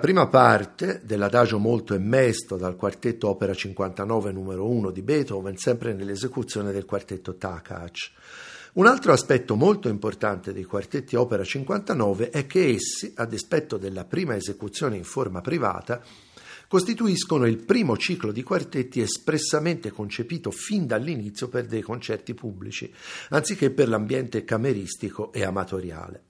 Prima 0.00 0.26
parte 0.26 1.00
dell'adagio 1.04 1.58
molto 1.58 1.94
emmesto 1.94 2.56
dal 2.56 2.74
quartetto 2.74 3.28
opera 3.28 3.54
59 3.54 4.32
numero 4.32 4.68
1 4.68 4.90
di 4.90 5.02
Beethoven, 5.02 5.56
sempre 5.56 5.92
nell'esecuzione 5.92 6.72
del 6.72 6.84
quartetto 6.84 7.36
Takacs. 7.36 8.10
Un 8.72 8.86
altro 8.86 9.12
aspetto 9.12 9.54
molto 9.54 9.88
importante 9.88 10.52
dei 10.52 10.64
quartetti 10.64 11.14
opera 11.14 11.44
59 11.44 12.30
è 12.30 12.46
che 12.46 12.70
essi, 12.70 13.12
a 13.16 13.26
dispetto 13.26 13.76
della 13.76 14.04
prima 14.04 14.34
esecuzione 14.34 14.96
in 14.96 15.04
forma 15.04 15.40
privata, 15.40 16.02
costituiscono 16.66 17.46
il 17.46 17.62
primo 17.62 17.96
ciclo 17.96 18.32
di 18.32 18.42
quartetti 18.42 19.00
espressamente 19.00 19.90
concepito 19.90 20.50
fin 20.50 20.86
dall'inizio 20.86 21.48
per 21.48 21.66
dei 21.66 21.82
concerti 21.82 22.32
pubblici, 22.32 22.92
anziché 23.30 23.70
per 23.70 23.88
l'ambiente 23.88 24.44
cameristico 24.44 25.32
e 25.32 25.44
amatoriale. 25.44 26.22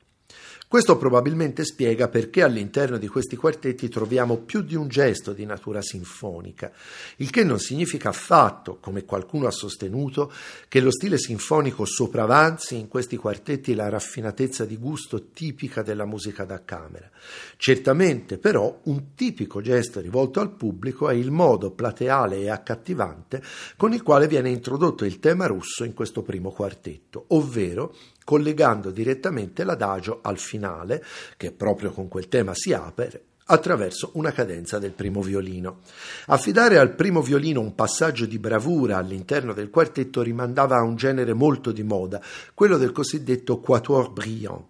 Questo 0.70 0.96
probabilmente 0.96 1.64
spiega 1.64 2.06
perché 2.06 2.44
all'interno 2.44 2.96
di 2.96 3.08
questi 3.08 3.34
quartetti 3.34 3.88
troviamo 3.88 4.36
più 4.36 4.62
di 4.62 4.76
un 4.76 4.86
gesto 4.86 5.32
di 5.32 5.44
natura 5.44 5.82
sinfonica, 5.82 6.70
il 7.16 7.30
che 7.30 7.42
non 7.42 7.58
significa 7.58 8.10
affatto, 8.10 8.78
come 8.78 9.04
qualcuno 9.04 9.48
ha 9.48 9.50
sostenuto, 9.50 10.32
che 10.68 10.78
lo 10.78 10.92
stile 10.92 11.18
sinfonico 11.18 11.84
sopravanzi 11.84 12.76
in 12.76 12.86
questi 12.86 13.16
quartetti 13.16 13.74
la 13.74 13.88
raffinatezza 13.88 14.64
di 14.64 14.76
gusto 14.76 15.30
tipica 15.32 15.82
della 15.82 16.04
musica 16.04 16.44
da 16.44 16.62
camera. 16.64 17.10
Certamente 17.56 18.38
però 18.38 18.78
un 18.84 19.14
tipico 19.16 19.60
gesto 19.60 19.98
rivolto 19.98 20.38
al 20.38 20.52
pubblico 20.52 21.08
è 21.08 21.14
il 21.14 21.32
modo 21.32 21.72
plateale 21.72 22.42
e 22.42 22.48
accattivante 22.48 23.42
con 23.76 23.92
il 23.92 24.04
quale 24.04 24.28
viene 24.28 24.50
introdotto 24.50 25.04
il 25.04 25.18
tema 25.18 25.46
russo 25.46 25.82
in 25.82 25.94
questo 25.94 26.22
primo 26.22 26.52
quartetto, 26.52 27.24
ovvero 27.30 27.92
collegando 28.30 28.92
direttamente 28.92 29.64
l'adagio 29.64 30.20
al 30.22 30.38
finale, 30.38 31.04
che 31.36 31.50
proprio 31.50 31.90
con 31.90 32.06
quel 32.06 32.28
tema 32.28 32.52
si 32.54 32.72
apre, 32.72 33.24
attraverso 33.46 34.12
una 34.14 34.30
cadenza 34.30 34.78
del 34.78 34.92
primo 34.92 35.20
violino. 35.20 35.80
Affidare 36.26 36.78
al 36.78 36.94
primo 36.94 37.22
violino 37.22 37.60
un 37.60 37.74
passaggio 37.74 38.26
di 38.26 38.38
bravura 38.38 38.98
all'interno 38.98 39.52
del 39.52 39.68
quartetto 39.68 40.22
rimandava 40.22 40.76
a 40.76 40.84
un 40.84 40.94
genere 40.94 41.32
molto 41.32 41.72
di 41.72 41.82
moda, 41.82 42.22
quello 42.54 42.76
del 42.76 42.92
cosiddetto 42.92 43.58
quatuor 43.58 44.12
brillant, 44.12 44.64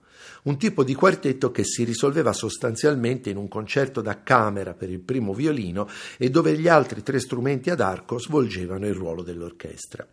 un 0.45 0.57
tipo 0.57 0.83
di 0.83 0.95
quartetto 0.95 1.51
che 1.51 1.65
si 1.65 1.85
risolveva 1.85 2.33
sostanzialmente 2.33 3.29
in 3.29 3.37
un 3.37 3.49
concerto 3.49 4.01
da 4.01 4.23
camera 4.23 4.73
per 4.73 4.89
il 4.89 5.01
primo 5.01 5.35
violino 5.35 5.87
e 6.17 6.31
dove 6.31 6.57
gli 6.57 6.67
altri 6.67 7.03
tre 7.03 7.21
strumenti 7.21 7.69
ad 7.69 7.83
arco 7.83 8.19
svolgevano 8.19 8.87
il 8.87 8.95
ruolo 8.95 9.23
dell'orchestra. 9.23 10.09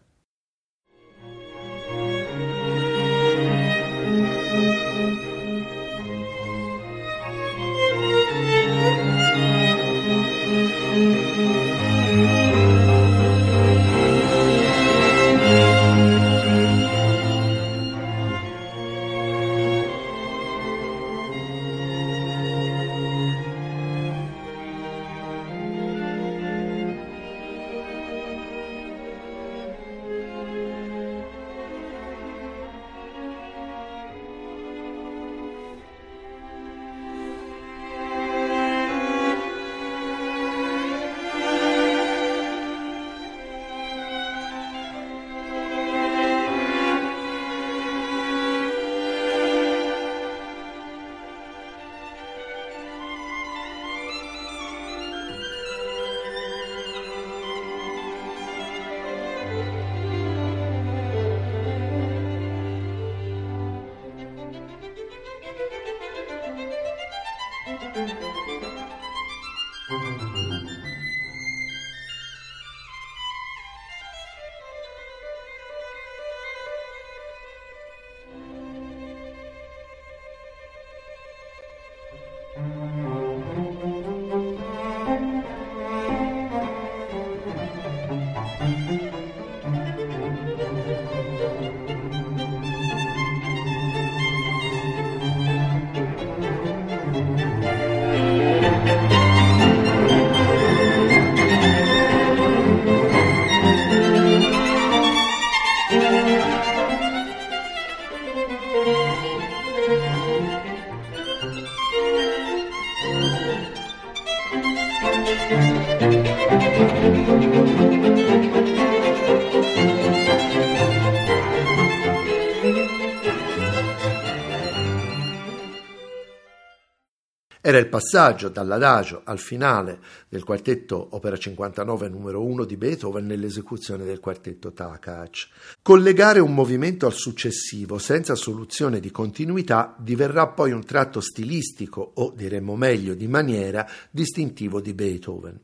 Era 127.68 127.80
il 127.80 127.90
passaggio 127.90 128.48
dall'adagio 128.48 129.24
al 129.26 129.40
finale 129.40 130.00
del 130.30 130.46
quartetto 130.46 131.06
Opera 131.12 131.36
59 131.36 132.08
numero 132.08 132.42
1 132.42 132.64
di 132.64 132.78
Beethoven 132.78 133.26
nell'esecuzione 133.26 134.06
del 134.06 134.22
quartetto 134.22 134.72
Takacs. 134.72 135.50
Collegare 135.82 136.40
un 136.40 136.54
movimento 136.54 137.08
al 137.08 137.12
successivo 137.12 137.98
senza 137.98 138.36
soluzione 138.36 139.02
di 139.02 139.12
continuità 139.12 139.94
diverrà 140.00 140.48
poi 140.48 140.72
un 140.72 140.86
tratto 140.86 141.20
stilistico 141.20 142.14
o 142.14 142.32
diremmo 142.34 142.78
meglio 142.78 143.14
di 143.16 143.28
maniera 143.28 143.86
distintivo 144.12 144.80
di 144.80 144.94
Beethoven. 144.94 145.60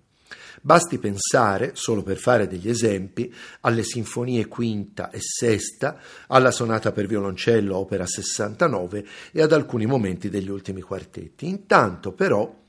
Basti 0.66 0.98
pensare, 0.98 1.72
solo 1.74 2.04
per 2.04 2.16
fare 2.16 2.48
degli 2.48 2.70
esempi, 2.70 3.30
alle 3.62 3.84
sinfonie 3.84 4.48
quinta 4.48 5.10
e 5.10 5.20
sesta, 5.20 6.00
alla 6.28 6.52
sonata 6.52 6.94
per 6.94 7.06
violoncello 7.06 7.76
opera 7.76 8.06
69 8.06 9.06
e 9.34 9.42
ad 9.42 9.52
alcuni 9.52 9.86
momenti 9.86 10.30
degli 10.30 10.50
ultimi 10.50 10.80
quartetti. 10.80 11.48
Intanto 11.48 12.14
però 12.14 12.63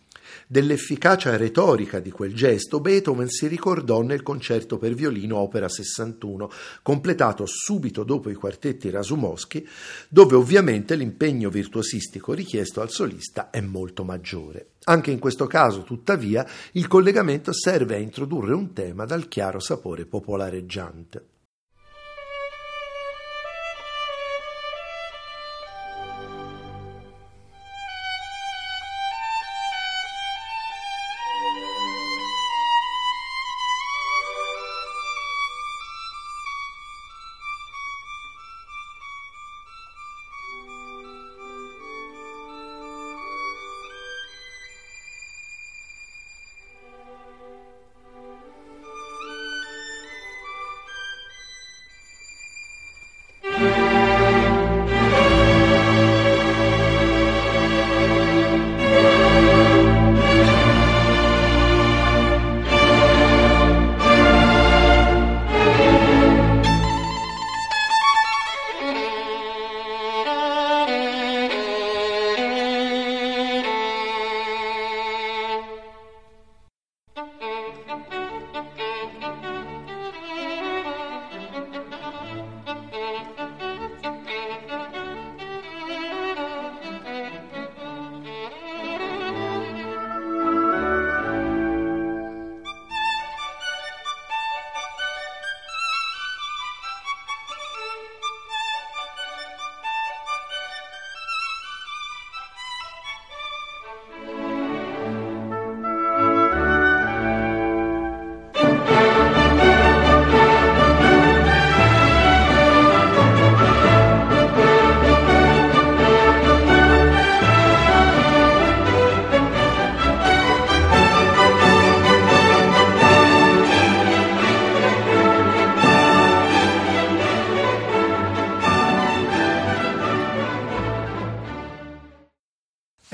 Dell'efficacia 0.46 1.36
retorica 1.36 2.00
di 2.00 2.10
quel 2.10 2.34
gesto 2.34 2.80
Beethoven 2.80 3.28
si 3.28 3.46
ricordò 3.46 4.02
nel 4.02 4.22
concerto 4.22 4.78
per 4.78 4.94
violino 4.94 5.36
opera 5.36 5.68
61, 5.68 6.50
completato 6.82 7.44
subito 7.46 8.04
dopo 8.04 8.30
i 8.30 8.34
quartetti 8.34 8.90
Rasumowski, 8.90 9.66
dove 10.08 10.34
ovviamente 10.36 10.94
l'impegno 10.96 11.50
virtuosistico 11.50 12.32
richiesto 12.32 12.80
al 12.80 12.90
solista 12.90 13.50
è 13.50 13.60
molto 13.60 14.04
maggiore. 14.04 14.68
Anche 14.84 15.10
in 15.10 15.18
questo 15.18 15.46
caso, 15.46 15.82
tuttavia, 15.82 16.46
il 16.72 16.86
collegamento 16.86 17.52
serve 17.52 17.94
a 17.94 17.98
introdurre 17.98 18.54
un 18.54 18.72
tema 18.72 19.04
dal 19.06 19.28
chiaro 19.28 19.58
sapore 19.58 20.04
popolareggiante. 20.04 21.33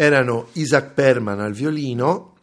Erano 0.02 0.48
Isaac 0.52 0.94
Perman 0.94 1.40
al 1.40 1.52
violino 1.52 2.36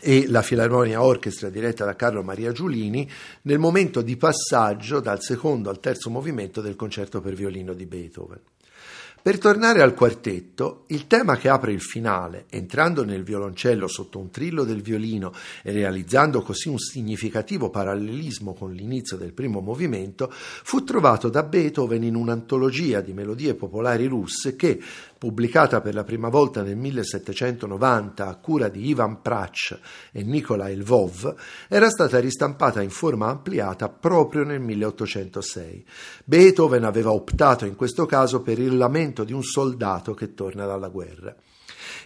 e 0.00 0.28
la 0.28 0.42
Filarmonia 0.42 1.02
Orchestra 1.02 1.48
diretta 1.48 1.84
da 1.84 1.96
Carlo 1.96 2.22
Maria 2.22 2.52
Giulini 2.52 3.10
nel 3.42 3.58
momento 3.58 4.00
di 4.00 4.16
passaggio 4.16 5.00
dal 5.00 5.20
secondo 5.20 5.70
al 5.70 5.80
terzo 5.80 6.08
movimento 6.08 6.60
del 6.60 6.76
concerto 6.76 7.20
per 7.20 7.34
violino 7.34 7.72
di 7.72 7.84
Beethoven. 7.84 8.38
Per 9.20 9.38
tornare 9.38 9.82
al 9.82 9.94
quartetto, 9.94 10.84
il 10.86 11.08
tema 11.08 11.36
che 11.36 11.48
apre 11.48 11.72
il 11.72 11.82
finale, 11.82 12.46
entrando 12.50 13.04
nel 13.04 13.24
violoncello 13.24 13.88
sotto 13.88 14.18
un 14.18 14.30
trillo 14.30 14.62
del 14.62 14.80
violino 14.80 15.32
e 15.62 15.72
realizzando 15.72 16.40
così 16.40 16.68
un 16.68 16.78
significativo 16.78 17.68
parallelismo 17.68 18.54
con 18.54 18.72
l'inizio 18.72 19.16
del 19.16 19.32
primo 19.32 19.60
movimento, 19.60 20.30
fu 20.30 20.84
trovato 20.84 21.28
da 21.28 21.42
Beethoven 21.42 22.04
in 22.04 22.14
un'antologia 22.14 23.00
di 23.00 23.12
melodie 23.12 23.54
popolari 23.54 24.06
russe 24.06 24.54
che, 24.54 24.80
pubblicata 25.18 25.80
per 25.80 25.94
la 25.94 26.04
prima 26.04 26.28
volta 26.28 26.62
nel 26.62 26.76
1790 26.76 28.26
a 28.26 28.36
cura 28.36 28.68
di 28.68 28.86
Ivan 28.86 29.20
Prach 29.20 29.78
e 30.12 30.22
Nikolai 30.22 30.76
Lvov, 30.76 31.34
era 31.68 31.90
stata 31.90 32.20
ristampata 32.20 32.80
in 32.80 32.90
forma 32.90 33.28
ampliata 33.28 33.88
proprio 33.88 34.44
nel 34.44 34.60
1806. 34.60 35.84
Beethoven 36.24 36.84
aveva 36.84 37.12
optato 37.12 37.66
in 37.66 37.74
questo 37.74 38.06
caso 38.06 38.40
per 38.40 38.58
il 38.58 38.76
lamento 38.76 39.24
di 39.24 39.32
un 39.32 39.42
soldato 39.42 40.14
che 40.14 40.34
torna 40.34 40.64
dalla 40.64 40.88
guerra. 40.88 41.34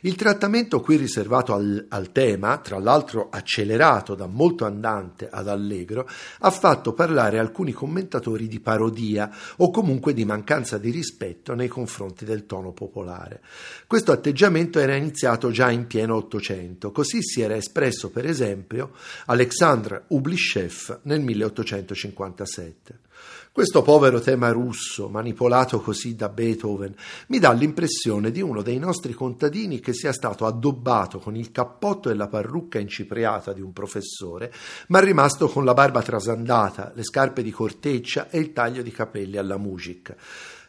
Il 0.03 0.17
trattamento 0.17 0.81
qui 0.81 0.97
riservato 0.97 1.55
al, 1.55 1.87
al, 1.89 2.13
tema, 2.13 2.59
tra 2.59 2.79
l'altro 2.79 3.29
accelerato 3.31 4.15
da 4.15 4.27
molto 4.27 4.65
andante 4.65 5.29
ad 5.31 5.49
allegro, 5.49 6.09
ha 6.41 6.51
fatto 6.51 6.93
parlare 6.93 7.39
alcuni 7.39 7.73
commentatori 7.73 8.49
di 8.49 8.61
parodia 8.61 9.31
o 9.57 9.71
comunque 9.71 10.13
di 10.13 10.25
mancanza 10.25 10.79
di 10.79 10.91
rispetto 10.91 11.55
nei 11.55 11.69
confronti 11.69 12.25
del 12.25 12.47
tono 12.47 12.73
popolare. 12.73 13.41
Questo 13.87 14.13
atteggiamento 14.13 14.79
era 14.79 14.95
iniziato 14.95 15.51
già 15.51 15.71
in 15.71 15.87
pieno 15.87 16.17
Ottocento, 16.17 16.91
così 16.91 17.23
si 17.23 17.41
era 17.41 17.57
espresso 17.57 18.11
per 18.11 18.27
esempio 18.27 18.93
Alexandr 19.27 20.05
Ublishev 20.09 21.01
nel 21.03 21.21
1857. 21.21 23.11
Questo 23.55 23.83
povero 23.83 24.19
tema 24.19 24.49
russo, 24.49 25.11
manipolato 25.11 25.79
così 25.83 26.17
da 26.17 26.31
Beethoven, 26.31 26.95
mi 27.27 27.39
dà 27.39 27.53
l'impressione 27.53 28.31
di 28.31 28.41
uno 28.41 28.63
dei 28.63 28.79
nostri 28.79 29.13
contadini 29.13 29.79
che 29.79 29.93
sia 29.93 30.15
stato 30.15 30.47
addobbato 30.47 31.19
con 31.19 31.37
il 31.37 31.51
cappotto 31.53 32.09
e 32.09 32.15
la 32.15 32.29
parrucca 32.29 32.79
incipriata 32.79 33.53
di 33.53 33.61
un 33.61 33.75
professore, 33.75 34.51
ma 34.89 35.01
rimasto 35.01 35.49
con 35.49 35.67
la 35.67 35.75
barba 35.75 36.01
trasandata, 36.01 36.93
le 36.95 37.05
scarpe 37.05 37.43
di 37.43 37.51
corteccia 37.51 38.31
e 38.31 38.39
il 38.39 38.55
taglio 38.55 38.81
di 38.81 38.91
capelli 38.91 39.37
alla 39.37 39.59
musica. 39.59 40.17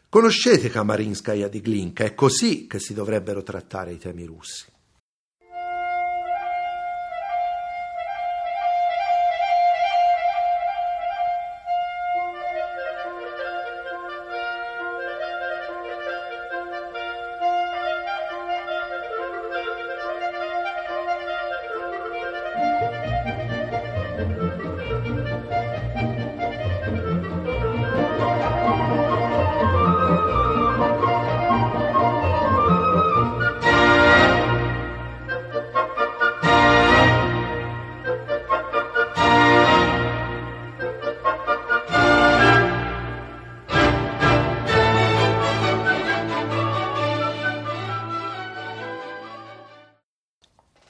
Conoscete 0.09 0.69
Kamarinskaya 0.69 1.47
di 1.47 1.61
Glinka, 1.61 2.03
è 2.03 2.13
così 2.13 2.67
che 2.67 2.79
si 2.79 2.93
dovrebbero 2.93 3.43
trattare 3.43 3.93
i 3.93 3.97
temi 3.97 4.25
russi. 4.25 4.72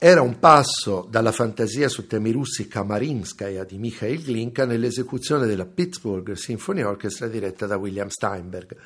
Era 0.06 0.20
un 0.20 0.38
passo 0.38 1.06
dalla 1.08 1.32
fantasia 1.32 1.88
su 1.88 2.06
temi 2.06 2.30
russi 2.30 2.68
Kamarinskaya 2.68 3.64
di 3.64 3.78
Mikhail 3.78 4.22
Glinka 4.22 4.66
nell'esecuzione 4.66 5.46
della 5.46 5.64
Pittsburgh 5.64 6.32
Symphony 6.32 6.82
Orchestra 6.82 7.26
diretta 7.26 7.64
da 7.64 7.78
William 7.78 8.08
Steinberg. 8.08 8.76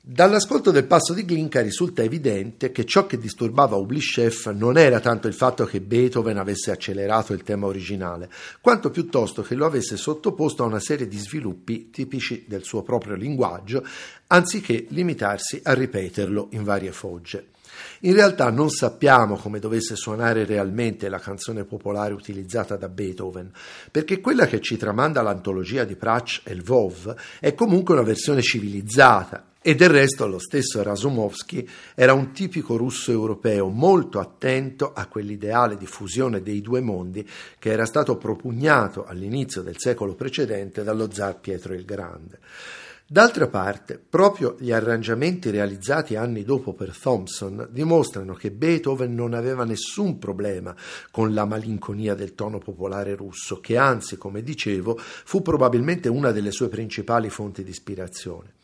Dall'ascolto 0.00 0.70
del 0.70 0.86
passo 0.86 1.14
di 1.14 1.24
Glinka 1.24 1.60
risulta 1.62 2.04
evidente 2.04 2.70
che 2.70 2.84
ciò 2.84 3.06
che 3.06 3.18
disturbava 3.18 3.74
Ublishev 3.74 4.52
non 4.54 4.78
era 4.78 5.00
tanto 5.00 5.26
il 5.26 5.34
fatto 5.34 5.64
che 5.64 5.80
Beethoven 5.80 6.38
avesse 6.38 6.70
accelerato 6.70 7.32
il 7.32 7.42
tema 7.42 7.66
originale, 7.66 8.30
quanto 8.60 8.90
piuttosto 8.90 9.42
che 9.42 9.56
lo 9.56 9.66
avesse 9.66 9.96
sottoposto 9.96 10.62
a 10.62 10.66
una 10.66 10.78
serie 10.78 11.08
di 11.08 11.18
sviluppi 11.18 11.90
tipici 11.90 12.44
del 12.46 12.62
suo 12.62 12.82
proprio 12.82 13.16
linguaggio, 13.16 13.84
anziché 14.28 14.86
limitarsi 14.90 15.60
a 15.64 15.74
ripeterlo 15.74 16.50
in 16.52 16.62
varie 16.62 16.92
fogge. 16.92 17.58
In 18.04 18.14
realtà 18.14 18.48
non 18.50 18.70
sappiamo 18.70 19.36
come 19.36 19.58
dovesse 19.58 19.94
suonare 19.94 20.46
realmente 20.46 21.10
la 21.10 21.18
canzone 21.18 21.64
popolare 21.64 22.14
utilizzata 22.14 22.76
da 22.76 22.88
Beethoven, 22.88 23.52
perché 23.90 24.20
quella 24.20 24.46
che 24.46 24.62
ci 24.62 24.78
tramanda 24.78 25.20
l'antologia 25.20 25.84
di 25.84 25.96
Prach 25.96 26.40
e 26.44 26.54
Lvov 26.54 27.14
è 27.40 27.52
comunque 27.52 27.92
una 27.92 28.02
versione 28.02 28.40
civilizzata, 28.40 29.50
e 29.60 29.74
del 29.74 29.90
resto 29.90 30.26
lo 30.26 30.38
stesso 30.38 30.82
Rasumovsky 30.82 31.68
era 31.94 32.14
un 32.14 32.32
tipico 32.32 32.78
russo 32.78 33.10
europeo 33.10 33.68
molto 33.68 34.18
attento 34.18 34.94
a 34.94 35.04
quell'ideale 35.04 35.76
di 35.76 35.84
fusione 35.84 36.40
dei 36.40 36.62
due 36.62 36.80
mondi 36.80 37.28
che 37.58 37.70
era 37.70 37.84
stato 37.84 38.16
propugnato 38.16 39.04
all'inizio 39.04 39.60
del 39.60 39.76
secolo 39.76 40.14
precedente 40.14 40.82
dallo 40.82 41.12
zar 41.12 41.38
Pietro 41.38 41.74
il 41.74 41.84
Grande. 41.84 42.38
D'altra 43.12 43.48
parte, 43.48 43.98
proprio 43.98 44.54
gli 44.60 44.70
arrangiamenti 44.70 45.50
realizzati 45.50 46.14
anni 46.14 46.44
dopo 46.44 46.74
per 46.74 46.96
Thompson 46.96 47.66
dimostrano 47.72 48.34
che 48.34 48.52
Beethoven 48.52 49.12
non 49.12 49.34
aveva 49.34 49.64
nessun 49.64 50.16
problema 50.16 50.76
con 51.10 51.34
la 51.34 51.44
malinconia 51.44 52.14
del 52.14 52.36
tono 52.36 52.58
popolare 52.58 53.16
russo, 53.16 53.58
che 53.58 53.76
anzi, 53.76 54.16
come 54.16 54.44
dicevo, 54.44 54.96
fu 54.96 55.42
probabilmente 55.42 56.08
una 56.08 56.30
delle 56.30 56.52
sue 56.52 56.68
principali 56.68 57.30
fonti 57.30 57.64
di 57.64 57.70
ispirazione. 57.70 58.58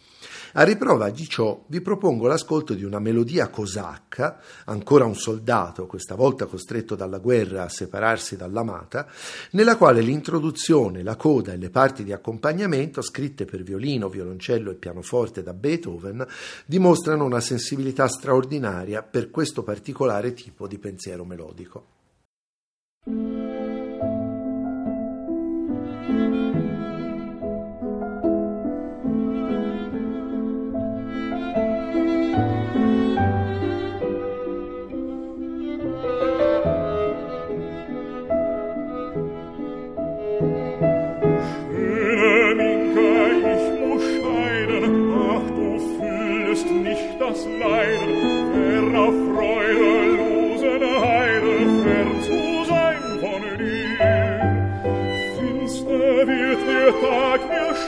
A 0.59 0.63
riprova 0.63 1.11
di 1.11 1.29
ciò 1.29 1.65
vi 1.67 1.83
propongo 1.83 2.27
l'ascolto 2.27 2.73
di 2.73 2.83
una 2.83 2.99
melodia 2.99 3.51
cosacca, 3.51 4.41
ancora 4.65 5.05
un 5.05 5.15
soldato, 5.15 5.85
questa 5.87 6.15
volta 6.15 6.47
costretto 6.47 6.95
dalla 6.95 7.19
guerra 7.19 7.65
a 7.65 7.69
separarsi 7.69 8.39
dall'amata, 8.39 9.07
nella 9.51 9.77
quale 9.77 10.01
l'introduzione, 10.01 11.03
la 11.03 11.17
coda 11.17 11.53
e 11.53 11.59
le 11.59 11.69
parti 11.69 12.05
di 12.05 12.13
accompagnamento, 12.15 13.03
scritte 13.03 13.45
per 13.45 13.63
violino, 13.63 14.09
violoncello 14.09 14.71
e 14.71 14.77
pianoforte 14.77 15.43
da 15.43 15.53
Beethoven, 15.53 16.27
dimostrano 16.65 17.27
una 17.27 17.41
sensibilità 17.41 18.09
straordinaria 18.09 19.03
per 19.03 19.29
questo 19.29 19.63
particolare 19.63 20.33
tipo 20.33 20.67
di 20.67 20.79
pensiero 20.79 21.27
melodico. 21.27 21.96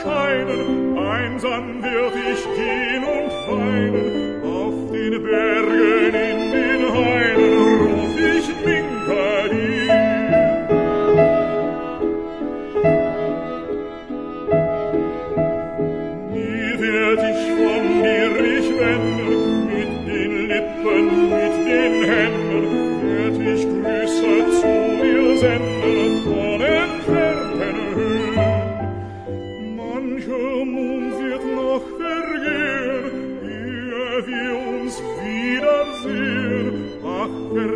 scheiden, 0.09 0.97
einsam 0.97 1.83
wird 1.83 2.13
ich 2.15 2.43
gehen. 2.55 2.88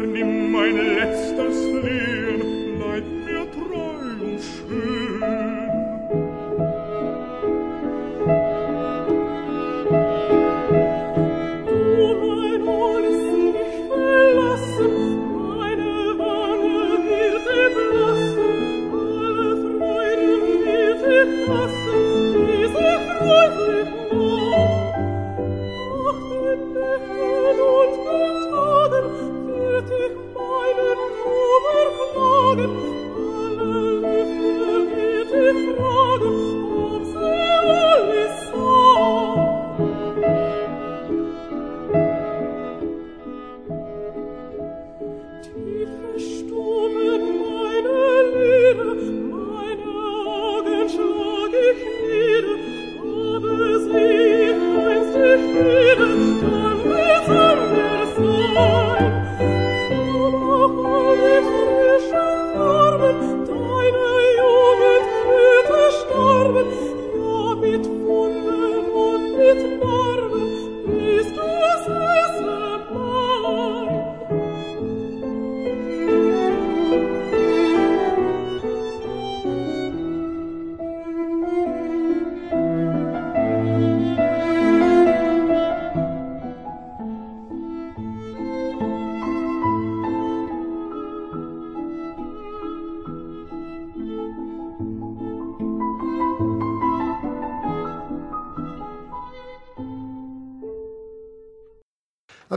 nimm 0.02 0.52
mein 0.52 0.76
letztes 0.76 1.58
Lehen, 1.84 2.80
bleib 2.80 3.04
mir 3.26 3.46
treu 3.52 4.26
und 4.26 4.40
schön. 4.40 4.93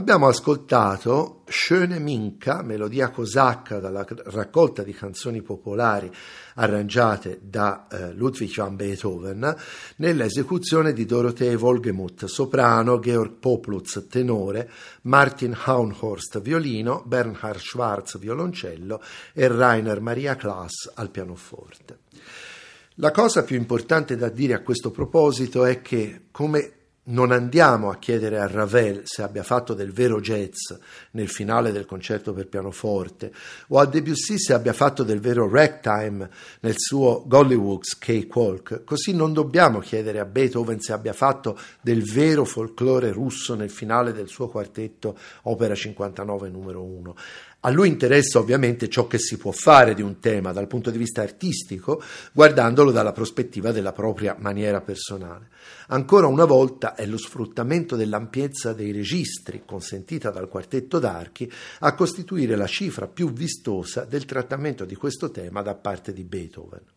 Abbiamo 0.07 0.29
ascoltato 0.29 1.41
Schöne 1.49 1.99
Minka, 1.99 2.61
melodia 2.63 3.09
cosacca 3.09 3.79
dalla 3.79 4.05
raccolta 4.07 4.81
di 4.81 4.93
canzoni 4.93 5.41
popolari 5.41 6.09
arrangiate 6.55 7.41
da 7.43 7.87
eh, 7.91 8.13
Ludwig 8.13 8.55
van 8.55 8.77
Beethoven, 8.77 9.53
nell'esecuzione 9.97 10.93
di 10.93 11.03
Dorothee 11.03 11.55
Wolgemuth, 11.55 12.23
soprano, 12.23 12.99
Georg 12.99 13.33
Poplutz, 13.33 14.07
tenore, 14.09 14.71
Martin 15.01 15.53
Haunhorst, 15.65 16.39
violino, 16.39 17.03
Bernhard 17.05 17.59
Schwarz, 17.59 18.17
violoncello 18.17 19.01
e 19.33 19.49
Rainer 19.49 19.99
Maria 19.99 20.37
Klaas 20.37 20.89
al 20.93 21.09
pianoforte. 21.09 21.97
La 22.99 23.11
cosa 23.11 23.43
più 23.43 23.57
importante 23.57 24.15
da 24.15 24.29
dire 24.29 24.53
a 24.53 24.61
questo 24.61 24.89
proposito 24.89 25.65
è 25.65 25.81
che, 25.81 26.27
come 26.31 26.71
non 27.07 27.31
andiamo 27.31 27.89
a 27.89 27.97
chiedere 27.97 28.39
a 28.39 28.47
Ravel 28.47 29.01
se 29.03 29.21
abbia 29.21 29.43
fatto 29.43 29.73
del 29.73 29.91
vero 29.91 30.19
jazz 30.19 30.73
nel 31.11 31.29
finale 31.29 31.71
del 31.71 31.85
concerto 31.85 32.33
per 32.33 32.47
pianoforte 32.47 33.31
o 33.67 33.79
a 33.79 33.85
Debussy 33.85 34.37
se 34.37 34.53
abbia 34.53 34.73
fatto 34.73 35.03
del 35.03 35.19
vero 35.19 35.49
ragtime 35.49 36.29
nel 36.61 36.75
suo 36.77 37.23
Gollywoods 37.25 37.97
Cakewalk, 37.97 38.83
così 38.83 39.13
non 39.13 39.33
dobbiamo 39.33 39.79
chiedere 39.79 40.19
a 40.19 40.25
Beethoven 40.25 40.79
se 40.79 40.93
abbia 40.93 41.13
fatto 41.13 41.57
del 41.81 42.03
vero 42.03 42.43
folklore 42.45 43.11
russo 43.11 43.55
nel 43.55 43.69
finale 43.69 44.11
del 44.11 44.27
suo 44.27 44.47
quartetto 44.47 45.17
opera 45.43 45.75
59 45.75 46.49
numero 46.49 46.83
1. 46.83 47.15
A 47.67 47.69
lui 47.69 47.89
interessa 47.89 48.39
ovviamente 48.39 48.87
ciò 48.87 49.07
che 49.07 49.17
si 49.19 49.35
può 49.35 49.51
fare 49.51 49.93
di 49.93 50.01
un 50.01 50.21
tema 50.21 50.53
dal 50.53 50.67
punto 50.67 50.89
di 50.89 50.97
vista 50.97 51.21
artistico, 51.21 52.01
guardandolo 52.31 52.91
dalla 52.91 53.11
prospettiva 53.11 53.73
della 53.73 53.91
propria 53.91 54.37
maniera 54.39 54.79
personale. 54.79 55.49
Ancora 55.87 56.27
una 56.27 56.45
volta 56.45 56.95
è 56.95 57.05
lo 57.05 57.17
sfruttamento 57.17 57.97
dell'ampiezza 57.97 58.71
dei 58.71 58.93
registri, 58.93 59.63
consentita 59.65 60.29
dal 60.29 60.47
quartetto 60.47 60.97
d'archi, 60.97 61.51
a 61.79 61.93
costituire 61.93 62.55
la 62.55 62.67
cifra 62.67 63.05
più 63.05 63.33
vistosa 63.33 64.05
del 64.05 64.23
trattamento 64.23 64.85
di 64.85 64.95
questo 64.95 65.29
tema 65.29 65.61
da 65.61 65.75
parte 65.75 66.13
di 66.13 66.23
Beethoven. 66.23 66.96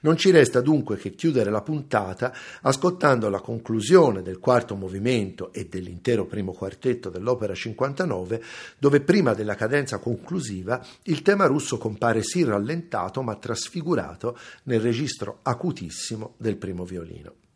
Non 0.00 0.16
ci 0.16 0.30
resta 0.30 0.60
dunque 0.60 0.96
che 0.96 1.10
chiudere 1.10 1.50
la 1.50 1.62
puntata 1.62 2.32
ascoltando 2.62 3.28
la 3.28 3.40
conclusione 3.40 4.22
del 4.22 4.38
quarto 4.38 4.76
movimento 4.76 5.52
e 5.52 5.66
dell'intero 5.66 6.26
primo 6.26 6.52
quartetto 6.52 7.10
dell'opera 7.10 7.54
59, 7.54 8.42
dove 8.78 9.00
prima 9.00 9.34
della 9.34 9.56
cadenza 9.56 9.98
conclusiva 9.98 10.84
il 11.04 11.22
tema 11.22 11.46
russo 11.46 11.76
compare 11.78 12.22
sì 12.22 12.44
rallentato 12.44 13.22
ma 13.22 13.34
trasfigurato 13.34 14.38
nel 14.64 14.80
registro 14.80 15.40
acutissimo 15.42 16.34
del 16.36 16.56
primo 16.56 16.84
violino. 16.84 17.47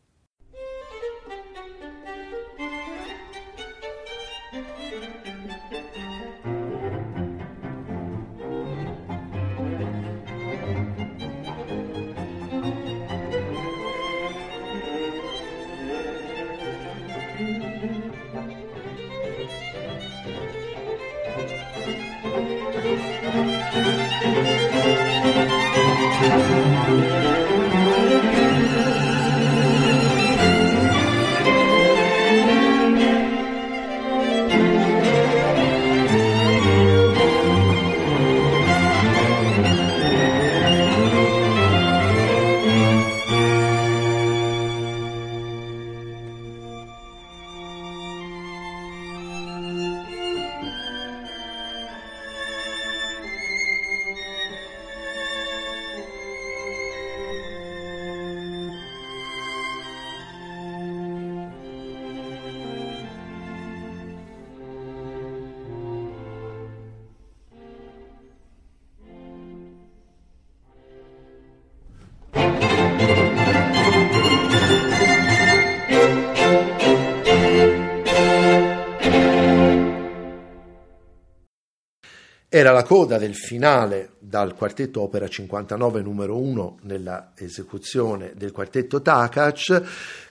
Era 82.54 82.70
la 82.70 82.82
coda 82.82 83.16
del 83.16 83.34
finale 83.34 84.10
dal 84.18 84.54
quartetto 84.54 85.00
opera 85.00 85.26
59 85.26 86.02
numero 86.02 86.36
1 86.36 86.80
nella 86.82 87.32
esecuzione 87.34 88.32
del 88.36 88.52
quartetto 88.52 89.00
Takac. 89.00 89.82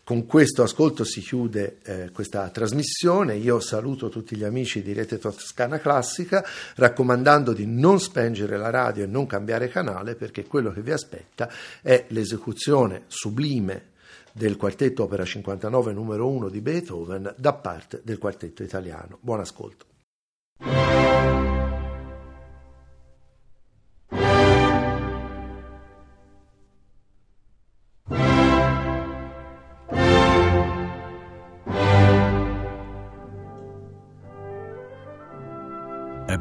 Con 0.04 0.28
questo 0.28 0.62
ascolto 0.62 1.04
si 1.04 1.20
chiude 1.22 1.80
eh, 1.84 2.12
questa 2.12 2.48
trasmissione. 2.50 3.38
Io 3.38 3.60
saluto 3.60 4.10
tutti 4.10 4.36
gli 4.36 4.44
amici 4.44 4.84
di 4.84 4.94
Rete 4.94 5.18
Toscana 5.18 5.80
Classica 5.80 6.46
raccomandando 6.76 7.54
di 7.54 7.66
non 7.66 8.00
spengere 8.00 8.56
la 8.56 8.70
radio 8.70 9.06
e 9.06 9.08
non 9.08 9.26
cambiare 9.26 9.68
canale 9.68 10.14
perché 10.14 10.46
quello 10.46 10.72
che 10.72 10.82
vi 10.82 10.92
aspetta 10.92 11.50
è 11.82 12.06
l'esecuzione 12.10 13.06
sublime 13.08 13.94
del 14.32 14.58
quartetto 14.58 15.06
opera 15.06 15.26
59 15.26 15.92
numero 15.92 16.30
1 16.30 16.50
di 16.50 16.62
Beethoven 16.62 17.34
da 17.36 17.54
parte 17.54 18.02
del 18.04 18.20
quartetto 18.20 18.62
italiano. 18.62 19.18
Buon 19.22 19.40
ascolto. 19.40 19.86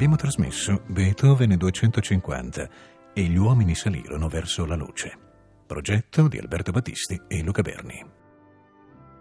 Abbiamo 0.01 0.17
trasmesso 0.17 0.81
Beethoven 0.87 1.59
250 1.59 2.69
e 3.13 3.23
gli 3.25 3.37
uomini 3.37 3.75
salirono 3.75 4.29
verso 4.29 4.65
la 4.65 4.75
luce. 4.75 5.13
Progetto 5.67 6.27
di 6.27 6.39
Alberto 6.39 6.73
Battisti 6.73 7.21
e 7.29 7.43
Luca 7.43 7.61
Berni. 7.61 8.03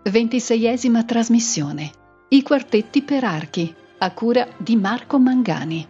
Ventiseiesima 0.04 1.04
trasmissione. 1.04 1.92
I 2.30 2.42
quartetti 2.44 3.02
per 3.02 3.26
archi, 3.26 3.76
a 3.98 4.14
cura 4.14 4.48
di 4.56 4.78
Marco 4.78 5.20
Mangani. 5.20 5.86